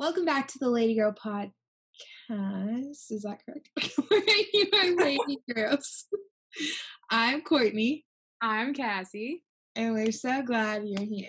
[0.00, 1.52] Welcome back to the Lady Girl Podcast.
[3.10, 3.68] Is that correct?
[4.54, 6.06] you are Lady Girls.
[7.10, 8.06] I'm Courtney,
[8.40, 9.44] I'm Cassie.
[9.76, 11.28] and we're so glad you're here.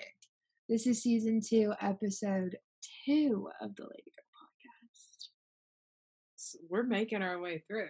[0.69, 2.55] This is season two, episode
[3.05, 5.27] two of the Lady Girl Podcast.
[6.69, 7.89] We're making our way through.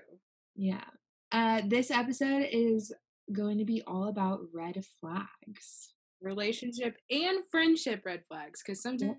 [0.55, 0.85] Yeah.
[1.31, 2.91] Uh, this episode is
[3.31, 5.93] going to be all about red flags.
[6.23, 9.17] Relationship and friendship red flags because sometimes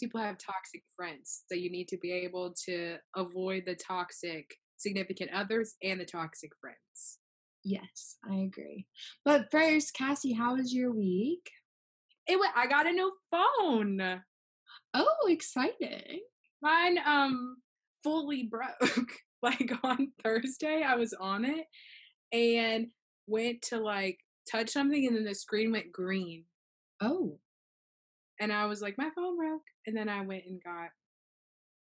[0.00, 1.44] people have toxic friends.
[1.48, 6.52] So you need to be able to avoid the toxic significant others and the toxic
[6.60, 7.18] friends.
[7.64, 8.86] Yes, I agree.
[9.24, 11.50] But first, Cassie, how was your week?
[12.26, 14.22] It I got a new phone.
[14.94, 16.20] Oh, exciting.
[16.60, 17.56] Mine um
[18.02, 19.12] fully broke.
[19.42, 21.66] like on Thursday, I was on it
[22.32, 22.88] and
[23.26, 24.18] went to like
[24.50, 26.44] touch something and then the screen went green.
[27.00, 27.38] Oh,
[28.42, 29.62] And I was like, my phone broke.
[29.86, 30.88] And then I went and got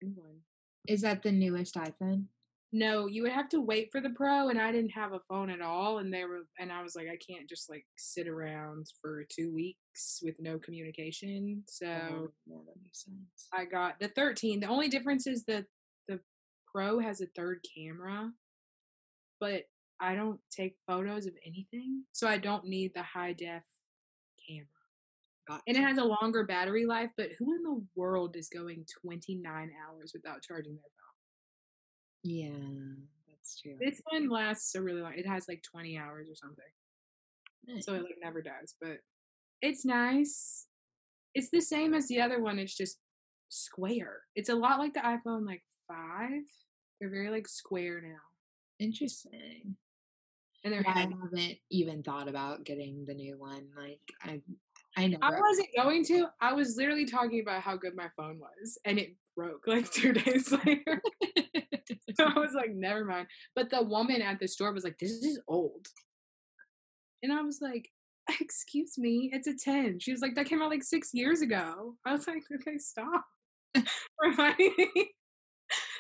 [0.02, 0.40] new one.
[0.88, 2.24] is that the newest iPhone?
[2.72, 5.52] No, you would have to wait for the pro, and I didn't have a phone
[5.52, 6.00] at all.
[6.00, 9.54] And they were, and I was like, I can't just like sit around for two
[9.54, 11.64] weeks with no communication.
[11.64, 13.48] Oh, so Oh, yeah, that makes sense.
[13.54, 14.60] I got the 13.
[14.60, 15.66] The only difference is that
[16.08, 16.20] the
[16.74, 18.32] pro has a third camera,
[19.40, 19.64] but
[20.00, 23.64] I don't take photos of anything, so I don't need the high def
[24.48, 24.79] camera.
[25.68, 29.44] And it has a longer battery life, but who in the world is going 29
[29.54, 31.10] hours without charging their phone?
[32.24, 32.96] Yeah,
[33.28, 33.76] that's true.
[33.80, 35.14] This one lasts a really long.
[35.16, 36.66] It has like 20 hours or something.
[37.68, 37.86] Nice.
[37.86, 38.98] So it like never dies, but
[39.62, 40.68] it's nice.
[41.34, 42.60] It's the same as the other one.
[42.60, 42.98] It's just
[43.50, 44.22] square.
[44.36, 46.30] It's a lot like the iPhone like 5.
[47.00, 48.20] They're very like square now.
[48.80, 49.76] Interesting.
[50.64, 53.68] And they're Yeah, I haven't even thought about getting the new one.
[53.78, 54.42] Like I,
[55.00, 55.24] I never.
[55.24, 56.28] I wasn't going to.
[56.42, 60.12] I was literally talking about how good my phone was, and it broke like two
[60.12, 61.02] days later.
[62.16, 63.28] so I was like, never mind.
[63.56, 65.88] But the woman at the store was like, this is old.
[67.24, 67.90] And I was like,
[68.42, 70.00] excuse me, it's a 10.
[70.00, 71.96] She was like, that came out like six years ago.
[72.06, 73.26] I was like, okay, stop.
[74.22, 75.12] Reminding me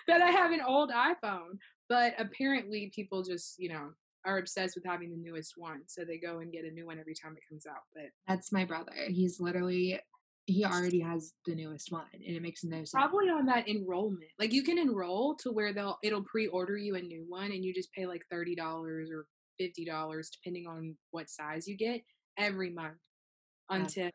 [0.07, 1.57] that I have an old iPhone.
[1.87, 3.91] But apparently, people just, you know,
[4.25, 5.81] are obsessed with having the newest one.
[5.87, 7.83] So they go and get a new one every time it comes out.
[7.93, 8.91] But That's my brother.
[9.07, 9.99] He's literally,
[10.45, 12.91] he already has the newest one, and it makes no sense.
[12.91, 14.31] probably on that enrollment.
[14.39, 17.73] Like you can enroll to where they'll it'll pre-order you a new one and you
[17.73, 19.25] just pay like $30 or
[19.61, 22.01] $50 depending on what size you get
[22.37, 22.97] every month
[23.69, 24.09] until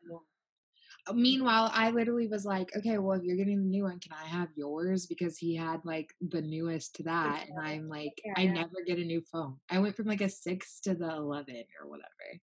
[1.12, 4.26] Meanwhile, I literally was like, okay, well, if you're getting the new one, can I
[4.26, 5.06] have yours?
[5.06, 7.46] Because he had like the newest to that.
[7.48, 9.56] And I'm like, I never get a new phone.
[9.70, 12.40] I went from like a six to the 11 or whatever.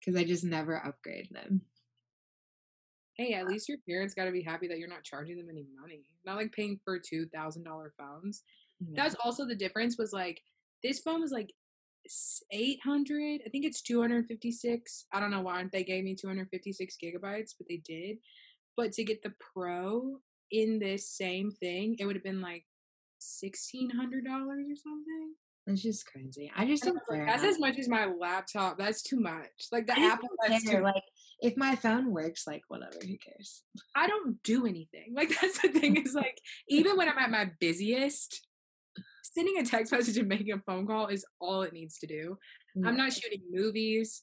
[0.00, 1.62] Because I just never upgrade them.
[3.16, 5.66] hey, at least your parents got to be happy that you're not charging them any
[5.80, 6.02] money.
[6.24, 7.30] Not like paying for $2,000
[7.98, 8.42] phones.
[8.80, 9.02] Yeah.
[9.02, 10.40] That's also the difference was like
[10.82, 11.50] this phone was like
[12.50, 17.68] 800 i think it's 256 i don't know why they gave me 256 gigabytes but
[17.68, 18.18] they did
[18.76, 20.18] but to get the pro
[20.50, 22.64] in this same thing it would have been like
[23.20, 25.34] $1600 or something
[25.66, 26.52] It's just crazy.
[26.54, 27.26] I just don't care.
[27.26, 31.02] that's as much as my laptop that's too much like the apple that's too Like,
[31.40, 33.62] if my phone works, like, whatever, who cares?
[33.94, 35.08] I don't do anything.
[35.14, 36.38] Like that's the thing is like
[36.68, 38.45] even when I'm at my busiest,
[39.34, 42.38] sending a text message and making a phone call is all it needs to do.
[42.84, 44.22] I'm not shooting movies.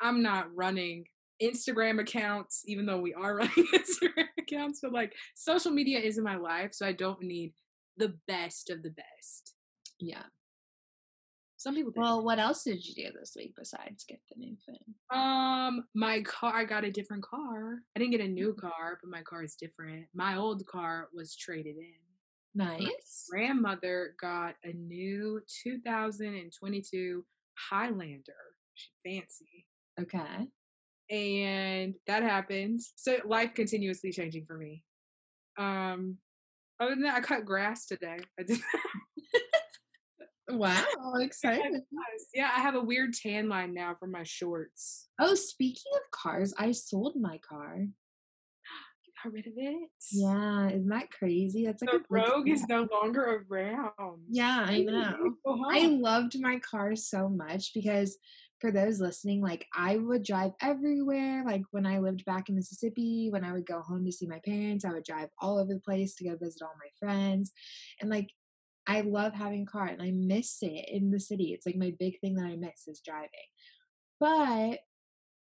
[0.00, 1.04] I'm not running
[1.40, 4.80] Instagram accounts, even though we are running Instagram accounts.
[4.82, 7.52] But like social media is in my life, so I don't need
[7.96, 9.54] the best of the best.
[9.98, 10.22] Yeah.
[11.56, 12.00] Some people do.
[12.00, 14.78] Well, what else did you do this week besides get the new thing?
[15.16, 17.76] Um, my car, I got a different car.
[17.94, 20.06] I didn't get a new car, but my car is different.
[20.12, 22.11] My old car was traded in.
[22.54, 23.26] Nice.
[23.30, 27.24] grandmother got a new 2022
[27.70, 28.32] Highlander.
[28.74, 29.66] She fancy.
[30.00, 30.48] Okay.
[31.10, 32.80] And that happened.
[32.96, 34.82] So life continuously changing for me.
[35.58, 36.18] Um
[36.80, 38.18] other than that, I cut grass today.
[38.38, 38.58] I did
[40.50, 40.84] Wow.
[41.20, 41.82] Excited.
[42.34, 45.08] yeah, I have a weird tan line now from my shorts.
[45.18, 47.86] Oh, speaking of cars, I sold my car.
[49.22, 49.88] Got rid of it?
[50.10, 51.66] Yeah, isn't that crazy?
[51.66, 54.22] That's like The a rogue is no longer around.
[54.28, 55.34] Yeah, I know.
[55.70, 58.18] I loved my car so much because
[58.60, 61.44] for those listening, like I would drive everywhere.
[61.44, 64.40] Like when I lived back in Mississippi, when I would go home to see my
[64.44, 67.52] parents, I would drive all over the place to go visit all my friends.
[68.00, 68.30] And like
[68.86, 71.52] I love having a car and I miss it in the city.
[71.52, 73.28] It's like my big thing that I miss is driving.
[74.18, 74.80] But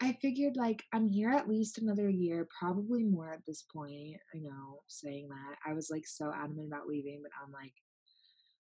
[0.02, 4.18] I figured like I'm here at least another year, probably more at this point.
[4.34, 5.58] I know saying that.
[5.70, 7.74] I was like so adamant about leaving, but I'm like,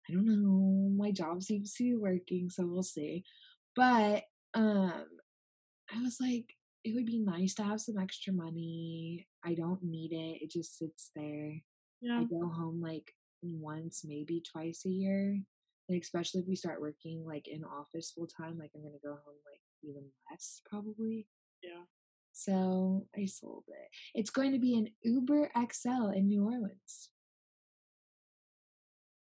[0.10, 0.90] I don't know.
[0.98, 3.24] My job seems to be working, so we'll see.
[3.76, 4.24] But
[4.54, 5.06] um
[5.94, 9.28] I was like, it would be nice to have some extra money.
[9.46, 10.44] I don't need it.
[10.44, 11.62] It just sits there.
[12.02, 12.20] Yeah.
[12.20, 15.40] I go home like once, maybe twice a year.
[15.88, 19.12] And especially if we start working like in office full time, like I'm gonna go
[19.12, 21.28] home like even less probably.
[21.64, 21.84] Yeah.
[22.34, 23.90] So I sold it.
[24.16, 27.10] It's going to be an Uber XL in New Orleans.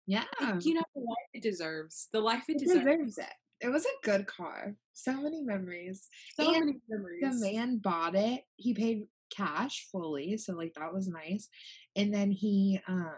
[0.06, 0.24] Yeah.
[0.60, 2.08] You know the life it deserves.
[2.12, 2.84] The life it, It deserves.
[2.84, 3.34] deserves it.
[3.60, 4.76] It was a good car.
[4.92, 6.08] So many memories.
[6.38, 7.22] So And many memories.
[7.22, 8.44] the man bought it.
[8.56, 11.48] He paid cash fully, so like that was nice.
[11.96, 13.16] And then he um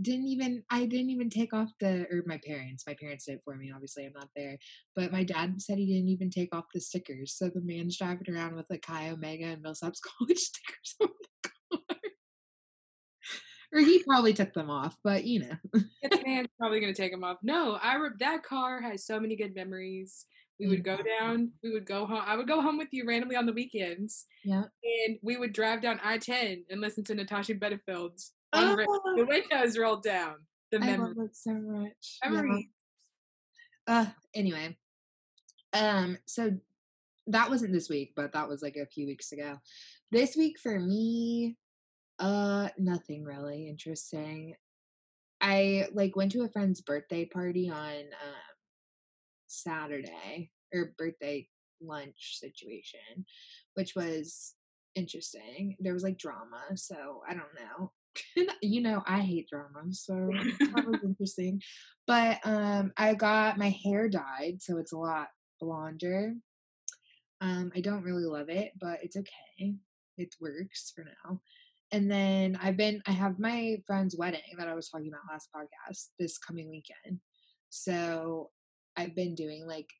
[0.00, 2.84] didn't even I didn't even take off the or my parents.
[2.86, 4.58] My parents did it for me, obviously I'm not there.
[4.96, 7.34] But my dad said he didn't even take off the stickers.
[7.36, 11.08] So the man's driving around with like Chi Omega and Millsaps College stickers on
[11.42, 11.98] the car.
[13.72, 15.54] or he probably took them off, but you know.
[15.72, 17.38] the man's probably gonna take them off.
[17.42, 20.26] No, I re- that car has so many good memories.
[20.60, 21.04] We would go Mhm.
[21.18, 21.52] down.
[21.64, 22.22] We would go home.
[22.24, 24.64] I would go home with you randomly on the weekends, Yeah.
[25.06, 28.32] and we would drive down I ten and listen to Natasha Bedingfield's.
[28.54, 30.36] On the ra- Oh, the windows rolled down.
[30.70, 31.16] The I memories.
[31.16, 32.18] love it so much.
[32.24, 32.58] Yeah.
[33.86, 34.76] Uh anyway.
[35.72, 36.52] Um so
[37.26, 39.58] that wasn't this week, but that was like a few weeks ago.
[40.10, 41.56] This week for me
[42.18, 44.54] uh nothing really interesting.
[45.40, 48.54] I like went to a friend's birthday party on um
[49.46, 51.48] Saturday or birthday
[51.80, 53.26] lunch situation,
[53.74, 54.54] which was
[54.94, 55.76] interesting.
[55.80, 57.92] There was like drama, so I don't know.
[58.62, 60.14] You know, I hate drama, so
[60.74, 61.62] that was interesting.
[62.06, 65.28] But um I got my hair dyed, so it's a lot
[65.60, 66.34] blonder.
[67.40, 69.74] Um I don't really love it, but it's okay.
[70.16, 71.40] It works for now.
[71.92, 75.48] And then I've been I have my friend's wedding that I was talking about last
[75.54, 77.20] podcast this coming weekend.
[77.70, 78.50] So
[78.96, 79.90] I've been doing like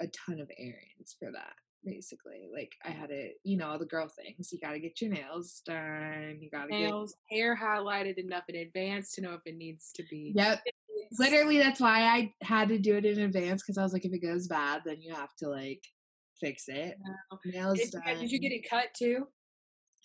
[0.00, 1.54] a ton of errands for that
[1.86, 2.48] basically.
[2.52, 4.52] Like I had to, you know, all the girl things.
[4.52, 6.38] You got to get your nails done.
[6.40, 9.92] You got to get Nails, hair highlighted enough in advance to know if it needs
[9.94, 10.32] to be.
[10.34, 10.62] Yep.
[11.18, 14.12] Literally that's why I had to do it in advance cuz I was like if
[14.12, 15.84] it goes bad then you have to like
[16.40, 16.96] fix it.
[17.00, 17.38] Wow.
[17.44, 18.20] Nails Did, done.
[18.20, 19.28] did you get it cut too?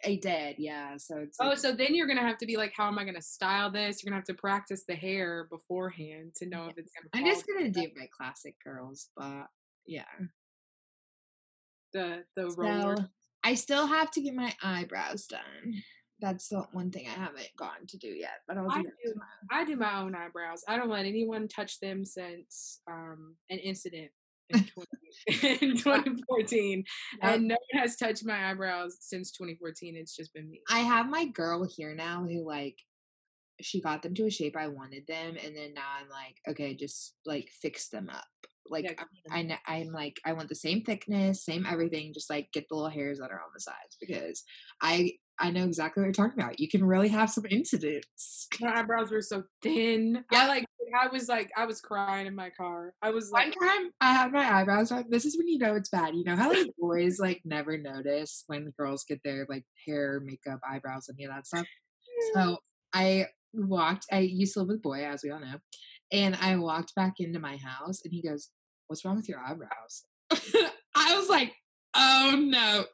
[0.06, 0.56] I did.
[0.58, 2.98] Yeah, so it's Oh, like, so then you're gonna have to be like, how am
[2.98, 4.04] I gonna style this?
[4.04, 7.10] You're gonna have to practice the hair beforehand to know if it's gonna.
[7.14, 9.48] I'm just to do my classic girls, but
[9.86, 10.06] yeah.
[11.94, 12.98] The the roller.
[12.98, 13.06] So
[13.44, 15.82] I still have to get my eyebrows done.
[16.20, 19.14] That's the one thing I haven't gotten to do yet, but I'll do I do.
[19.50, 20.64] I do my own eyebrows.
[20.68, 24.12] I don't let anyone touch them since um, an incident
[24.50, 24.64] in,
[25.32, 26.84] 20, in 2014,
[27.24, 27.34] Yep.
[27.36, 29.96] and no one has touched my eyebrows since 2014.
[29.96, 30.62] It's just been me.
[30.70, 32.78] I have my girl here now who like
[33.60, 36.76] she got them to a shape I wanted them, and then now I'm like, okay,
[36.76, 38.26] just like fix them up.
[38.70, 38.94] Like Yeah,
[39.32, 42.14] I'm- I, I'm like I want the same thickness, same everything.
[42.14, 44.44] Just like get the little hairs that are on the sides because
[44.82, 46.60] I I know exactly what you're talking about.
[46.60, 48.48] You can really have some incidents.
[48.62, 50.24] My eyebrows were so thin.
[50.32, 50.40] Yeah.
[50.44, 50.66] I like.
[51.02, 52.94] I was like, I was crying in my car.
[53.02, 54.92] I was One like, time I had my eyebrows.
[55.10, 56.14] This is when you know it's bad.
[56.16, 60.60] You know how like boys like never notice when girls get their like hair, makeup,
[60.70, 61.66] eyebrows, any of that stuff.
[62.36, 62.58] So
[62.94, 64.06] I walked.
[64.12, 65.56] I used to live with a boy, as we all know,
[66.12, 68.50] and I walked back into my house, and he goes,
[68.88, 70.06] "What's wrong with your eyebrows?"
[70.96, 71.54] I was like,
[71.94, 72.86] "Oh no!"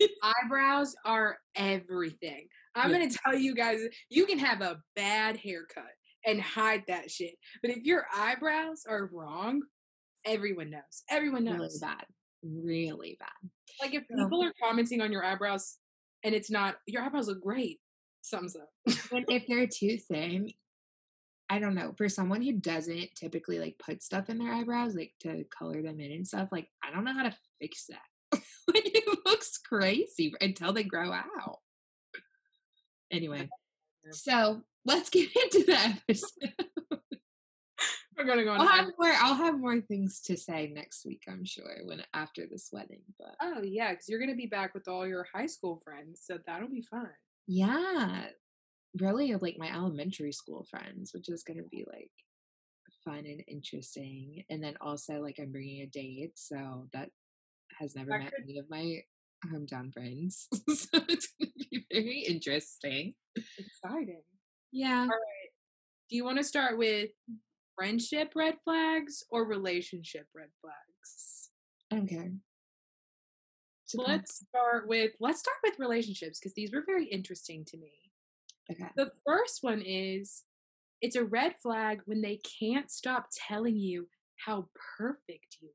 [0.22, 2.46] eyebrows are everything.
[2.74, 2.98] I'm Yeah.
[2.98, 5.90] gonna tell you guys, you can have a bad haircut
[6.26, 7.34] and hide that shit.
[7.62, 9.62] But if your eyebrows are wrong,
[10.24, 11.02] everyone knows.
[11.10, 11.58] Everyone knows.
[11.58, 12.06] Really bad,
[12.42, 13.50] really bad.
[13.82, 15.78] Like if people are commenting on your eyebrows
[16.22, 17.80] and it's not your eyebrows look great,
[18.26, 18.68] thumbs up.
[19.12, 20.50] And if they're too thin,
[21.50, 21.94] I don't know.
[21.96, 26.00] For someone who doesn't typically like put stuff in their eyebrows, like to color them
[26.00, 28.00] in and stuff, like I don't know how to fix that.
[28.68, 31.58] like it looks crazy until they grow out.
[33.10, 33.48] Anyway,
[34.12, 36.52] so let's get into the episode.
[38.16, 38.60] We're gonna go on.
[38.60, 39.12] I'll have more.
[39.12, 41.22] I'll have more things to say next week.
[41.28, 43.02] I'm sure when after this wedding.
[43.18, 46.38] But Oh yeah, because you're gonna be back with all your high school friends, so
[46.46, 47.08] that'll be fun.
[47.46, 48.26] yeah,
[49.00, 52.10] really like my elementary school friends, which is gonna be like
[53.04, 54.44] fun and interesting.
[54.50, 57.10] And then also like I'm bringing a date, so that
[57.78, 59.02] has never That met could- any of my
[59.52, 63.14] hometown friends, so it's gonna be very interesting.
[63.36, 64.22] Exciting.
[64.72, 65.50] Yeah, All right.
[66.10, 67.10] Do you want to start with
[67.76, 71.50] friendship red flags or relationship red flags?
[71.92, 72.32] Okay.
[73.84, 77.92] So let's start with let's start with relationships because these were very interesting to me.
[78.70, 78.90] Okay.
[78.96, 80.44] The first one is
[81.00, 84.08] it's a red flag when they can't stop telling you
[84.44, 85.68] how perfect you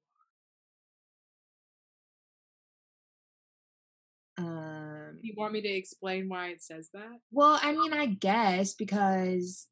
[4.38, 4.44] are.
[4.46, 7.20] Um, you want me to explain why it says that?
[7.32, 9.68] Well, I mean, I guess because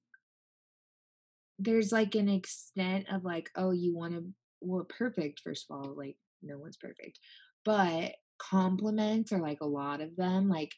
[1.59, 4.25] there's like an extent of like, oh, you want to,
[4.61, 7.19] well, perfect, first of all, like, no one's perfect,
[7.65, 10.49] but compliments are like a lot of them.
[10.49, 10.73] Like,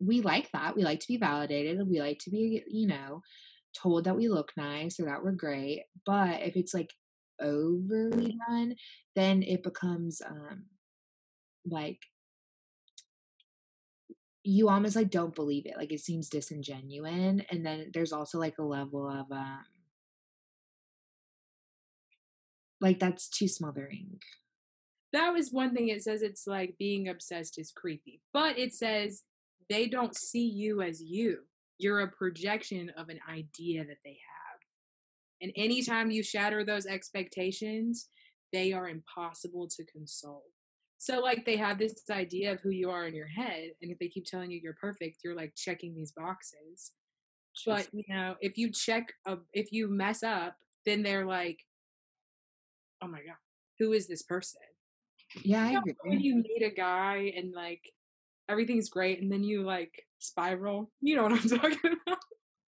[0.00, 0.76] we like that.
[0.76, 1.88] We like to be validated.
[1.88, 3.22] We like to be, you know,
[3.76, 5.84] told that we look nice or that we're great.
[6.06, 6.92] But if it's like
[7.40, 8.76] overly done,
[9.14, 10.64] then it becomes um
[11.66, 12.00] like
[14.44, 15.76] you almost like don't believe it.
[15.76, 17.42] Like it seems disingenuous.
[17.50, 19.64] And then there's also like a level of um
[22.80, 24.20] like that's too smothering.
[25.12, 28.20] That was one thing it says it's like being obsessed is creepy.
[28.32, 29.22] But it says
[29.68, 31.38] they don't see you as you.
[31.78, 34.58] You're a projection of an idea that they have.
[35.40, 38.08] And anytime you shatter those expectations,
[38.52, 40.44] they are impossible to console.
[41.00, 43.70] So, like, they have this idea of who you are in your head.
[43.80, 46.92] And if they keep telling you you're perfect, you're like checking these boxes.
[47.64, 50.56] But, you know, if you check, a, if you mess up,
[50.86, 51.58] then they're like,
[53.02, 53.36] oh my God,
[53.78, 54.60] who is this person?
[55.42, 55.94] Yeah, I agree.
[56.04, 57.82] When you meet a guy and like
[58.48, 60.90] everything's great, and then you like spiral.
[61.00, 62.18] You know what I'm talking about?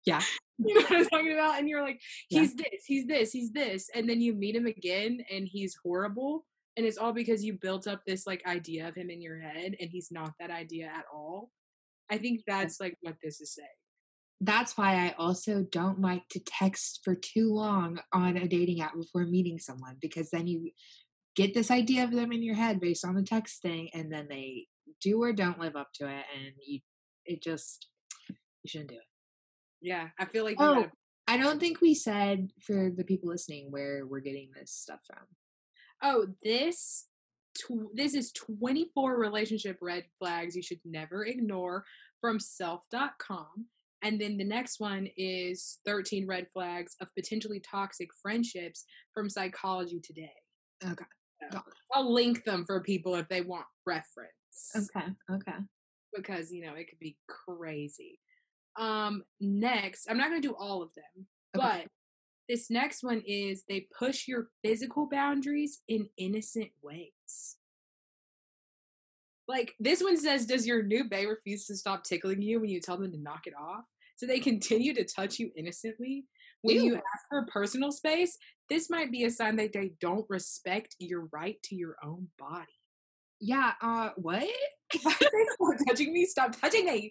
[0.05, 0.23] Yeah.
[0.61, 1.61] You know what I'm talking about?
[1.61, 2.65] And you're like, he's yeah.
[2.65, 3.89] this, he's this, he's this.
[3.95, 6.47] And then you meet him again and he's horrible.
[6.77, 9.77] And it's all because you built up this like idea of him in your head
[9.79, 11.51] and he's not that idea at all.
[12.11, 13.69] I think that's like what this is saying.
[14.41, 18.97] That's why I also don't like to text for too long on a dating app
[18.97, 20.73] before meeting someone because then you
[21.37, 24.67] get this idea of them in your head based on the texting and then they
[25.00, 26.80] do or don't live up to it and you
[27.25, 27.88] it just
[28.28, 29.02] you shouldn't do it.
[29.80, 30.87] Yeah i feel like oh
[31.26, 35.25] i don't think we said for the people listening where we're getting this stuff from.
[36.02, 37.07] Oh this
[37.57, 41.85] tw- this is 24 relationship red flags you should never ignore
[42.21, 43.66] from self.com
[44.02, 50.00] and then the next one is 13 red flags of potentially toxic friendships from psychology
[50.00, 50.30] today.
[50.85, 51.04] Okay
[51.52, 51.61] so
[51.95, 54.33] I'll link them for people if they want reference.
[54.77, 55.07] Okay.
[55.31, 55.59] Okay.
[56.15, 58.19] Because you know it could be crazy.
[58.77, 61.83] Um, next, I'm not gonna do all of them, okay.
[61.83, 61.88] but
[62.49, 67.57] this next one is they push your physical boundaries in innocent ways.
[69.47, 72.81] Like this one says, does your new bae refuse to stop tickling you when you
[72.81, 73.85] tell them to knock it off?
[74.17, 76.25] So they continue to touch you innocently.
[76.62, 76.83] When Ew.
[76.83, 78.37] you ask for personal space,
[78.69, 82.67] this might be a sign that they don't respect your right to your own body.
[83.40, 84.49] Yeah, uh, what?
[84.92, 87.11] Stop touching me, stop touching me.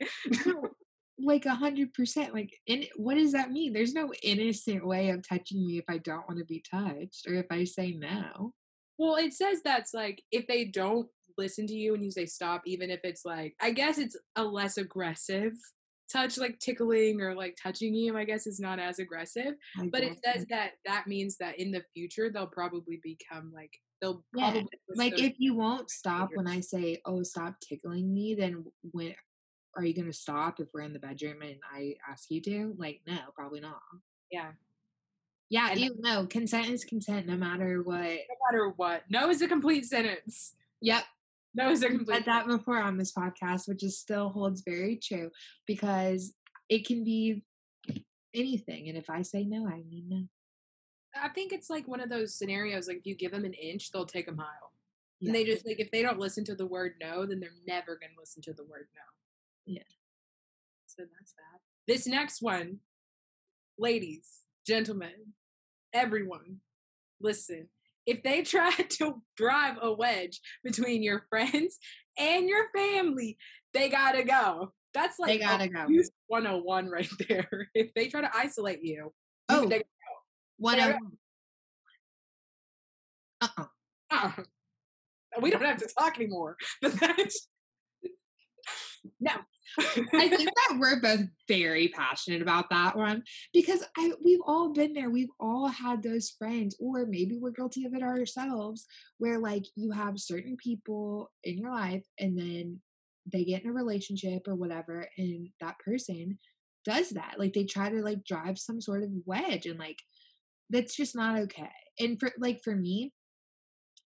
[1.20, 2.34] like a hundred percent.
[2.34, 3.74] Like, in what does that mean?
[3.74, 7.36] There's no innocent way of touching me if I don't want to be touched or
[7.36, 8.54] if I say no.
[8.98, 11.08] Well, it says that's like if they don't
[11.38, 14.44] listen to you and you say stop, even if it's like, I guess it's a
[14.44, 15.54] less aggressive
[16.12, 20.04] touch like tickling or like touching you i guess is not as aggressive I but
[20.04, 24.62] it says that that means that in the future they'll probably become like they'll yeah.
[24.96, 29.14] like if you won't stop when i say oh stop tickling me then when
[29.76, 32.74] are you going to stop if we're in the bedroom and i ask you to
[32.78, 33.80] like no probably not
[34.32, 34.52] yeah
[35.50, 39.48] yeah you know consent is consent no matter what no matter what no is a
[39.48, 41.04] complete sentence yep
[41.58, 42.18] that was a complete.
[42.18, 45.32] Said that before on this podcast, which is still holds very true
[45.66, 46.34] because
[46.70, 47.44] it can be
[48.34, 50.24] anything, and if I say no, I mean no.
[51.22, 52.88] I think it's like one of those scenarios.
[52.88, 54.72] Like if you give them an inch, they'll take a mile.
[55.20, 55.28] Yeah.
[55.28, 57.96] And they just like if they don't listen to the word no, then they're never
[57.96, 59.74] going to listen to the word no.
[59.74, 59.84] Yeah.
[60.86, 61.60] So that's that.
[61.88, 62.80] This next one,
[63.78, 65.34] ladies, gentlemen,
[65.94, 66.58] everyone,
[67.20, 67.70] listen
[68.08, 71.78] if they try to drive a wedge between your friends
[72.18, 73.38] and your family,
[73.74, 74.74] they gotta go.
[74.94, 75.86] That's like they gotta go.
[76.28, 77.70] 101 right there.
[77.76, 79.14] If they try to isolate you,
[79.50, 79.84] oh, they
[80.62, 80.98] gotta go.
[81.00, 81.18] 101.
[83.42, 83.66] Uh-uh.
[84.12, 84.44] uh-uh.
[85.42, 86.58] We don't have to talk anymore.
[86.82, 87.48] But that's
[89.20, 89.32] no.
[89.78, 89.84] I
[90.30, 93.24] think that we're both very passionate about that one
[93.54, 95.10] because I we've all been there.
[95.10, 98.86] We've all had those friends, or maybe we're guilty of it ourselves,
[99.18, 102.82] where like you have certain people in your life and then
[103.32, 106.40] they get in a relationship or whatever, and that person
[106.86, 107.36] does that.
[107.38, 110.00] Like they try to like drive some sort of wedge and like
[110.70, 111.72] that's just not okay.
[112.00, 113.14] And for like for me,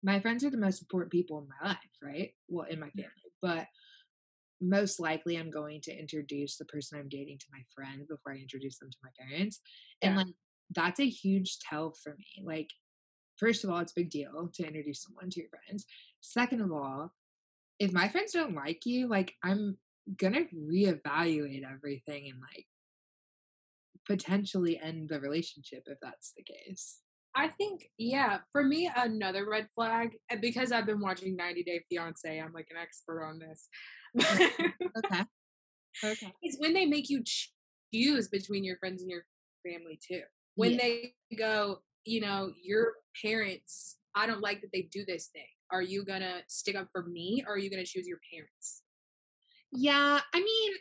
[0.04, 2.34] my friends are the most important people in my life, right?
[2.48, 3.12] Well, in my family,
[3.42, 3.68] but
[4.62, 8.38] most likely I'm going to introduce the person I'm dating to my friend before I
[8.38, 9.62] introduce them to my parents.
[10.01, 10.24] And Yeah.
[10.24, 10.36] like
[10.72, 12.44] that's a huge tell for me.
[12.44, 12.70] Like,
[13.38, 15.86] first of all, it's a big deal to introduce someone to your friends.
[16.22, 17.13] Second of all,
[17.80, 19.78] if my friends don't like you, like I'm
[20.18, 22.68] gonna reevaluate everything and like
[24.10, 27.01] potentially end the relationship if that's the case.
[27.36, 31.84] I think, yeah, for me, another red flag, and because I've been watching 90 Day
[31.88, 33.70] Fiance, I'm like an expert on this.
[34.98, 35.24] Okay.
[36.01, 36.32] Okay.
[36.42, 37.22] is when they make you
[37.94, 39.25] choose between your friends and your
[39.70, 40.22] family too.
[40.56, 40.78] When Yeah.
[40.78, 45.44] they go, you know, your parents, I don't like that they do this thing.
[45.72, 48.84] Are you gonna stick up for me or are you gonna choose your parents?
[49.74, 50.74] Yeah, I mean,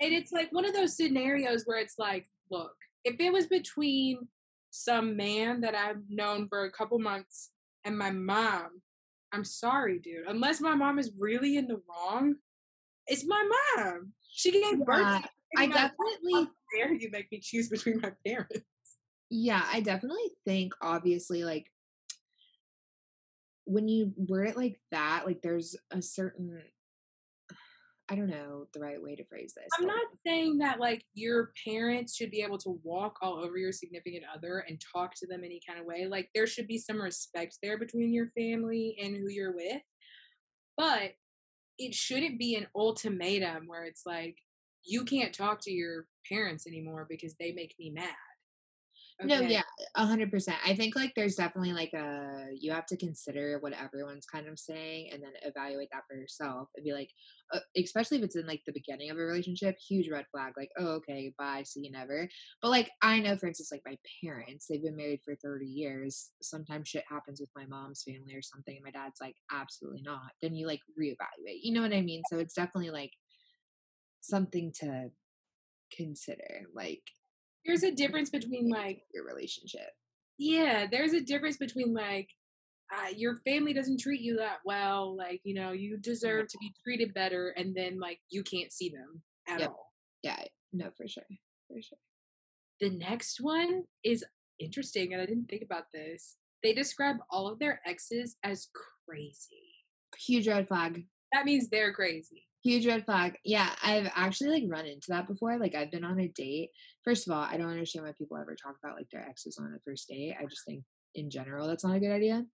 [0.00, 4.28] And it's like one of those scenarios where it's like, look, if it was between
[4.70, 7.50] some man that I've known for a couple months
[7.84, 8.82] and my mom,
[9.32, 10.26] I'm sorry, dude.
[10.28, 12.36] Unless my mom is really in the wrong,
[13.06, 14.12] it's my mom.
[14.30, 15.00] She gave birth.
[15.00, 15.28] Yeah, to.
[15.56, 18.66] I definitely how dare you make me choose between my parents?
[19.30, 21.66] Yeah, I definitely think obviously like
[23.64, 26.60] when you word it like that, like there's a certain
[28.12, 29.68] I don't know the right way to phrase this.
[29.78, 33.72] I'm not saying that like your parents should be able to walk all over your
[33.72, 36.06] significant other and talk to them any kind of way.
[36.06, 39.80] Like there should be some respect there between your family and who you're with.
[40.76, 41.12] But
[41.78, 44.36] it shouldn't be an ultimatum where it's like
[44.84, 48.10] you can't talk to your parents anymore because they make me mad.
[49.24, 49.62] No, yeah,
[49.94, 50.56] a hundred percent.
[50.66, 54.58] I think like there's definitely like a you have to consider what everyone's kind of
[54.58, 57.10] saying and then evaluate that for yourself and be like,
[57.52, 60.54] uh, especially if it's in like the beginning of a relationship, huge red flag.
[60.56, 62.28] Like, oh, okay, bye, see you never.
[62.60, 66.30] But like I know, for instance, like my parents, they've been married for thirty years.
[66.42, 70.32] Sometimes shit happens with my mom's family or something, and my dad's like, absolutely not.
[70.40, 71.60] Then you like reevaluate.
[71.62, 72.22] You know what I mean?
[72.30, 73.12] So it's definitely like
[74.20, 75.10] something to
[75.96, 76.66] consider.
[76.74, 77.02] Like
[77.64, 79.90] There's a difference between like your relationship.
[80.38, 82.28] yeah, there's a difference between like
[82.92, 86.72] uh, your family doesn't treat you that well, like you know you deserve to be
[86.84, 89.70] treated better, and then like you can't see them at Yep.
[89.70, 89.92] all.
[90.22, 91.24] Yeah, no, for sure,
[91.68, 91.98] for sure.
[92.80, 94.24] The next one is
[94.58, 96.36] interesting, and I didn't think about this.
[96.62, 98.68] They describe all of their exes as
[99.08, 99.74] crazy.
[100.18, 101.06] Huge red flag.
[101.32, 102.46] That means they're crazy.
[102.64, 103.38] Huge red flag.
[103.44, 105.58] Yeah, I've actually like run into that before.
[105.58, 106.70] Like I've been on a date.
[107.04, 109.74] First of all, I don't understand why people ever talk about like their exes on
[109.74, 110.36] a first date.
[110.38, 112.44] I just think in general that's not a good idea.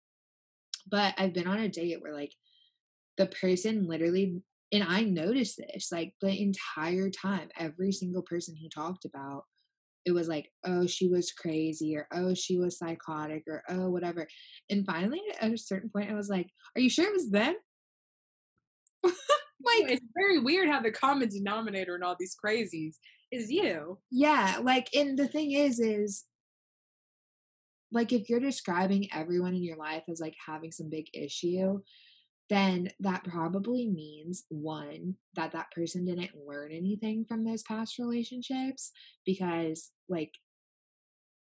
[0.90, 2.33] But I've been on a date where like
[3.18, 4.42] the person literally
[4.73, 9.44] and I noticed this like the entire time, every single person he talked about,
[10.05, 14.27] it was like, oh, she was crazy, or oh, she was psychotic, or oh, whatever.
[14.71, 17.57] And finally, at a certain point, I was like, are you sure it was them?
[19.64, 22.94] Like it's very weird how the common denominator in all these crazies
[23.33, 23.99] is you.
[24.11, 26.25] Yeah, like and the thing is is
[27.90, 31.81] like if you're describing everyone in your life as like having some big issue,
[32.51, 38.92] then that probably means one that that person didn't learn anything from those past relationships
[39.25, 40.33] because like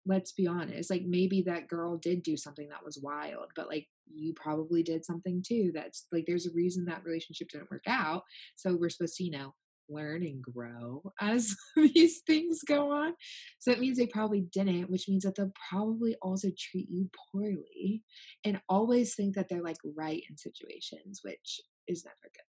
[0.07, 3.87] let's be honest, like maybe that girl did do something that was wild, but like
[4.15, 8.23] you probably did something too that's like there's a reason that relationship didn't work out.
[8.57, 9.55] So we're supposed to, you know,
[9.89, 13.15] learn and grow as these things go on.
[13.59, 18.03] So it means they probably didn't, which means that they'll probably also treat you poorly
[18.45, 22.43] and always think that they're like right in situations, which is never good.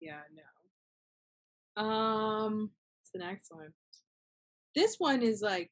[0.00, 1.82] Yeah, no.
[1.82, 3.72] Um, what's the next one?
[4.74, 5.70] This one is like,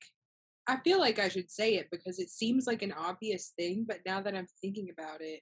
[0.69, 4.01] I feel like I should say it because it seems like an obvious thing, but
[4.05, 5.41] now that I'm thinking about it,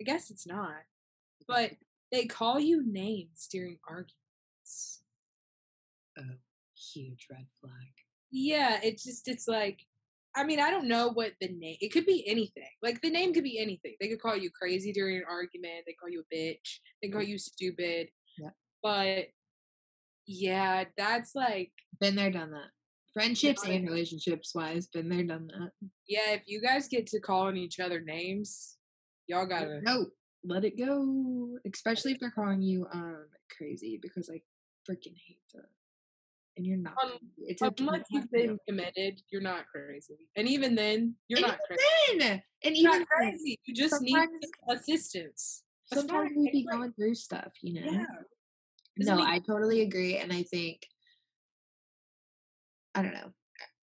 [0.00, 0.76] I guess it's not.
[1.48, 1.72] But
[2.12, 5.02] they call you names during arguments.
[6.16, 6.36] Oh,
[6.94, 7.92] huge red flag.
[8.30, 9.80] Yeah, it's just, it's like,
[10.36, 12.70] I mean, I don't know what the name, it could be anything.
[12.80, 13.96] Like, the name could be anything.
[14.00, 17.22] They could call you crazy during an argument, they call you a bitch, they call
[17.22, 18.10] you stupid.
[18.38, 18.50] Yeah.
[18.80, 19.26] But
[20.26, 22.70] yeah, that's like, Been there, done that.
[23.12, 25.70] Friendships and relationships wise, been there, done that.
[26.06, 28.76] yeah, if you guys get to calling each other names,
[29.26, 29.80] y'all gotta.
[29.82, 30.06] No,
[30.44, 31.56] let it go.
[31.72, 34.40] Especially if they're calling you um crazy because I
[34.90, 35.64] freaking hate that.
[36.56, 36.94] And you're not.
[37.02, 37.62] Um, it's.
[37.62, 40.18] Unless you you've been committed, you're not crazy.
[40.36, 42.18] And even then, you're And not crazy.
[42.18, 42.24] to.
[42.64, 43.58] And, You're even not then, crazy.
[43.64, 44.18] You just need
[44.68, 45.62] assistance.
[45.92, 47.90] Sometimes we be going through stuff, you know.
[47.90, 48.04] Yeah.
[48.98, 50.80] No, I totally agree, and I think
[52.98, 53.32] I don't know.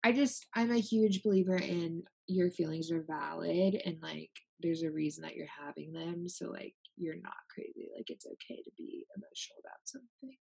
[0.04, 4.92] I just I'm a huge believer in your feelings are valid and like there's a
[4.92, 6.28] reason that you're having them.
[6.28, 7.90] So like you're not crazy.
[7.96, 10.38] Like it's okay to be emotional about something.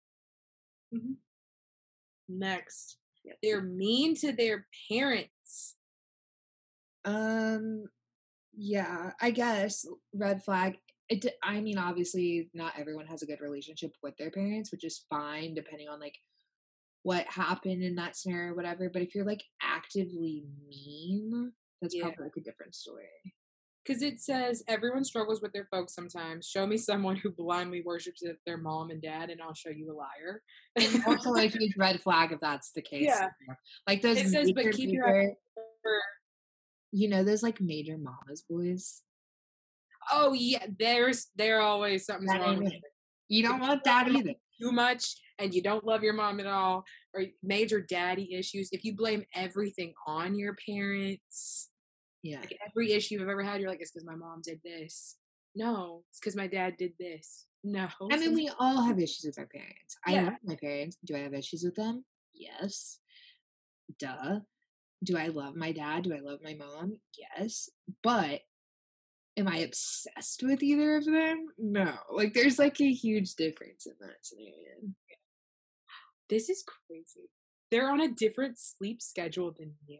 [0.94, 2.38] Mm-hmm.
[2.38, 3.36] Next, yes.
[3.42, 5.76] they're mean to their parents.
[7.04, 7.84] Um,
[8.56, 10.78] yeah, I guess red flag.
[11.08, 11.26] It.
[11.42, 15.54] I mean, obviously, not everyone has a good relationship with their parents, which is fine
[15.54, 16.14] depending on like
[17.02, 18.90] what happened in that scenario, or whatever.
[18.92, 22.04] But if you're like actively mean, that's yeah.
[22.04, 23.04] probably like a different story.
[23.84, 26.46] Because it says everyone struggles with their folks sometimes.
[26.46, 29.96] Show me someone who blindly worships their mom and dad, and I'll show you a
[29.96, 30.42] liar.
[30.76, 33.06] and also, like a huge red flag if that's the case.
[33.06, 33.28] Yeah,
[33.86, 34.18] like those.
[34.18, 35.32] It says, but keep your.
[36.92, 39.02] You know those like major mamas boys.
[40.12, 42.64] Oh yeah, there's there always something's that wrong.
[42.64, 42.82] With it.
[43.28, 44.34] You don't want that either.
[44.60, 48.68] Too much, and you don't love your mom at all, or major daddy issues.
[48.72, 51.70] If you blame everything on your parents,
[52.22, 52.40] yeah.
[52.40, 55.16] Like every issue I've ever had, you're like, it's because my mom did this.
[55.54, 57.46] No, it's because my dad did this.
[57.64, 57.88] No.
[58.10, 59.96] I mean, we all have issues with our parents.
[60.06, 60.24] I yeah.
[60.24, 60.96] love my parents.
[61.04, 62.04] Do I have issues with them?
[62.34, 62.98] Yes.
[63.98, 64.40] Duh.
[65.02, 66.04] Do I love my dad?
[66.04, 66.98] Do I love my mom?
[67.18, 67.70] Yes.
[68.02, 68.40] But
[69.36, 71.46] am I obsessed with either of them?
[71.58, 71.94] No.
[72.10, 74.94] Like, there's like a huge difference in that scenario.
[76.30, 77.28] This is crazy.
[77.70, 79.98] They're on a different sleep schedule than you.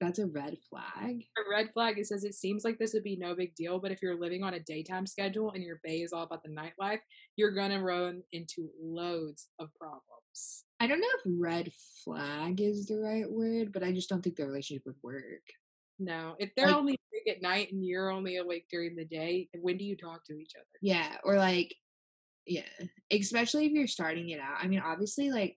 [0.00, 1.24] That's a red flag.
[1.36, 1.98] A red flag.
[1.98, 4.42] It says it seems like this would be no big deal, but if you're living
[4.42, 7.00] on a daytime schedule and your bae is all about the nightlife,
[7.36, 10.64] you're gonna run into loads of problems.
[10.80, 11.70] I don't know if red
[12.02, 15.42] flag is the right word, but I just don't think the relationship would work.
[15.98, 19.50] No, if they're like, only awake at night and you're only awake during the day,
[19.60, 20.64] when do you talk to each other?
[20.80, 21.74] Yeah, or like,
[22.46, 22.62] yeah,
[23.12, 24.58] especially if you're starting it out.
[24.62, 25.56] I mean, obviously, like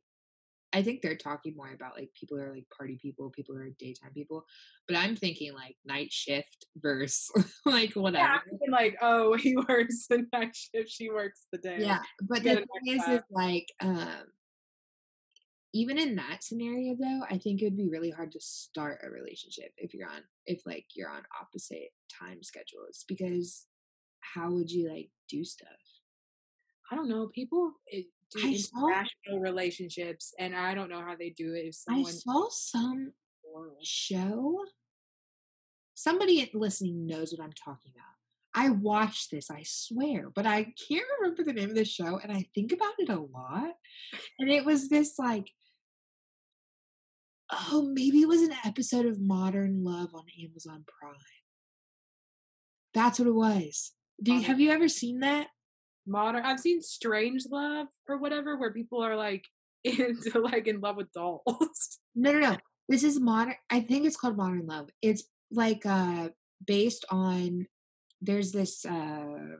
[0.73, 3.61] I think they're talking more about like people who are like party people, people who
[3.61, 4.45] are daytime people.
[4.87, 7.31] But I'm thinking like night shift versus
[7.65, 8.41] like whatever.
[8.51, 11.77] Yeah, like, oh, he works the night shift, she works the day.
[11.79, 11.99] Yeah.
[12.21, 14.25] But the thing is is like um
[15.75, 19.09] even in that scenario though, I think it would be really hard to start a
[19.09, 23.65] relationship if you're on if like you're on opposite time schedules because
[24.21, 25.67] how would you like do stuff?
[26.93, 27.27] I don't know.
[27.33, 31.65] People, it, do international relationships, and I don't know how they do it.
[31.65, 33.13] If someone I saw some
[33.81, 34.59] show,
[35.95, 38.05] somebody listening knows what I'm talking about.
[38.55, 42.31] I watched this, I swear, but I can't remember the name of the show, and
[42.31, 43.73] I think about it a lot.
[44.37, 45.49] And it was this like,
[47.51, 51.15] oh, maybe it was an episode of Modern Love on Amazon Prime.
[52.93, 53.93] That's what it was.
[54.21, 55.47] Do you, have you ever seen that?
[56.05, 59.45] Modern I've seen Strange Love or whatever where people are like
[59.83, 61.99] into like in love with dolls.
[62.15, 62.57] No, no, no.
[62.89, 64.89] This is modern I think it's called Modern Love.
[65.01, 66.29] It's like uh
[66.65, 67.67] based on
[68.21, 69.57] there's this uh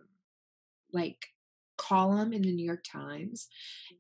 [0.92, 1.26] like
[1.78, 3.48] column in the New York Times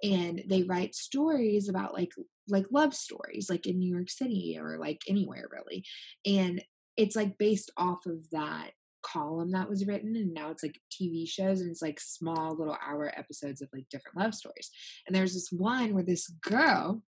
[0.01, 2.12] and they write stories about like
[2.47, 5.84] like love stories like in New York City or like anywhere really.
[6.25, 6.63] And
[6.95, 8.71] it's like based off of that
[9.04, 12.78] column that was written and now it's like TV shows and it's like small little
[12.86, 14.72] hour episodes of like different love stories.
[15.06, 17.04] And there's this one where this girl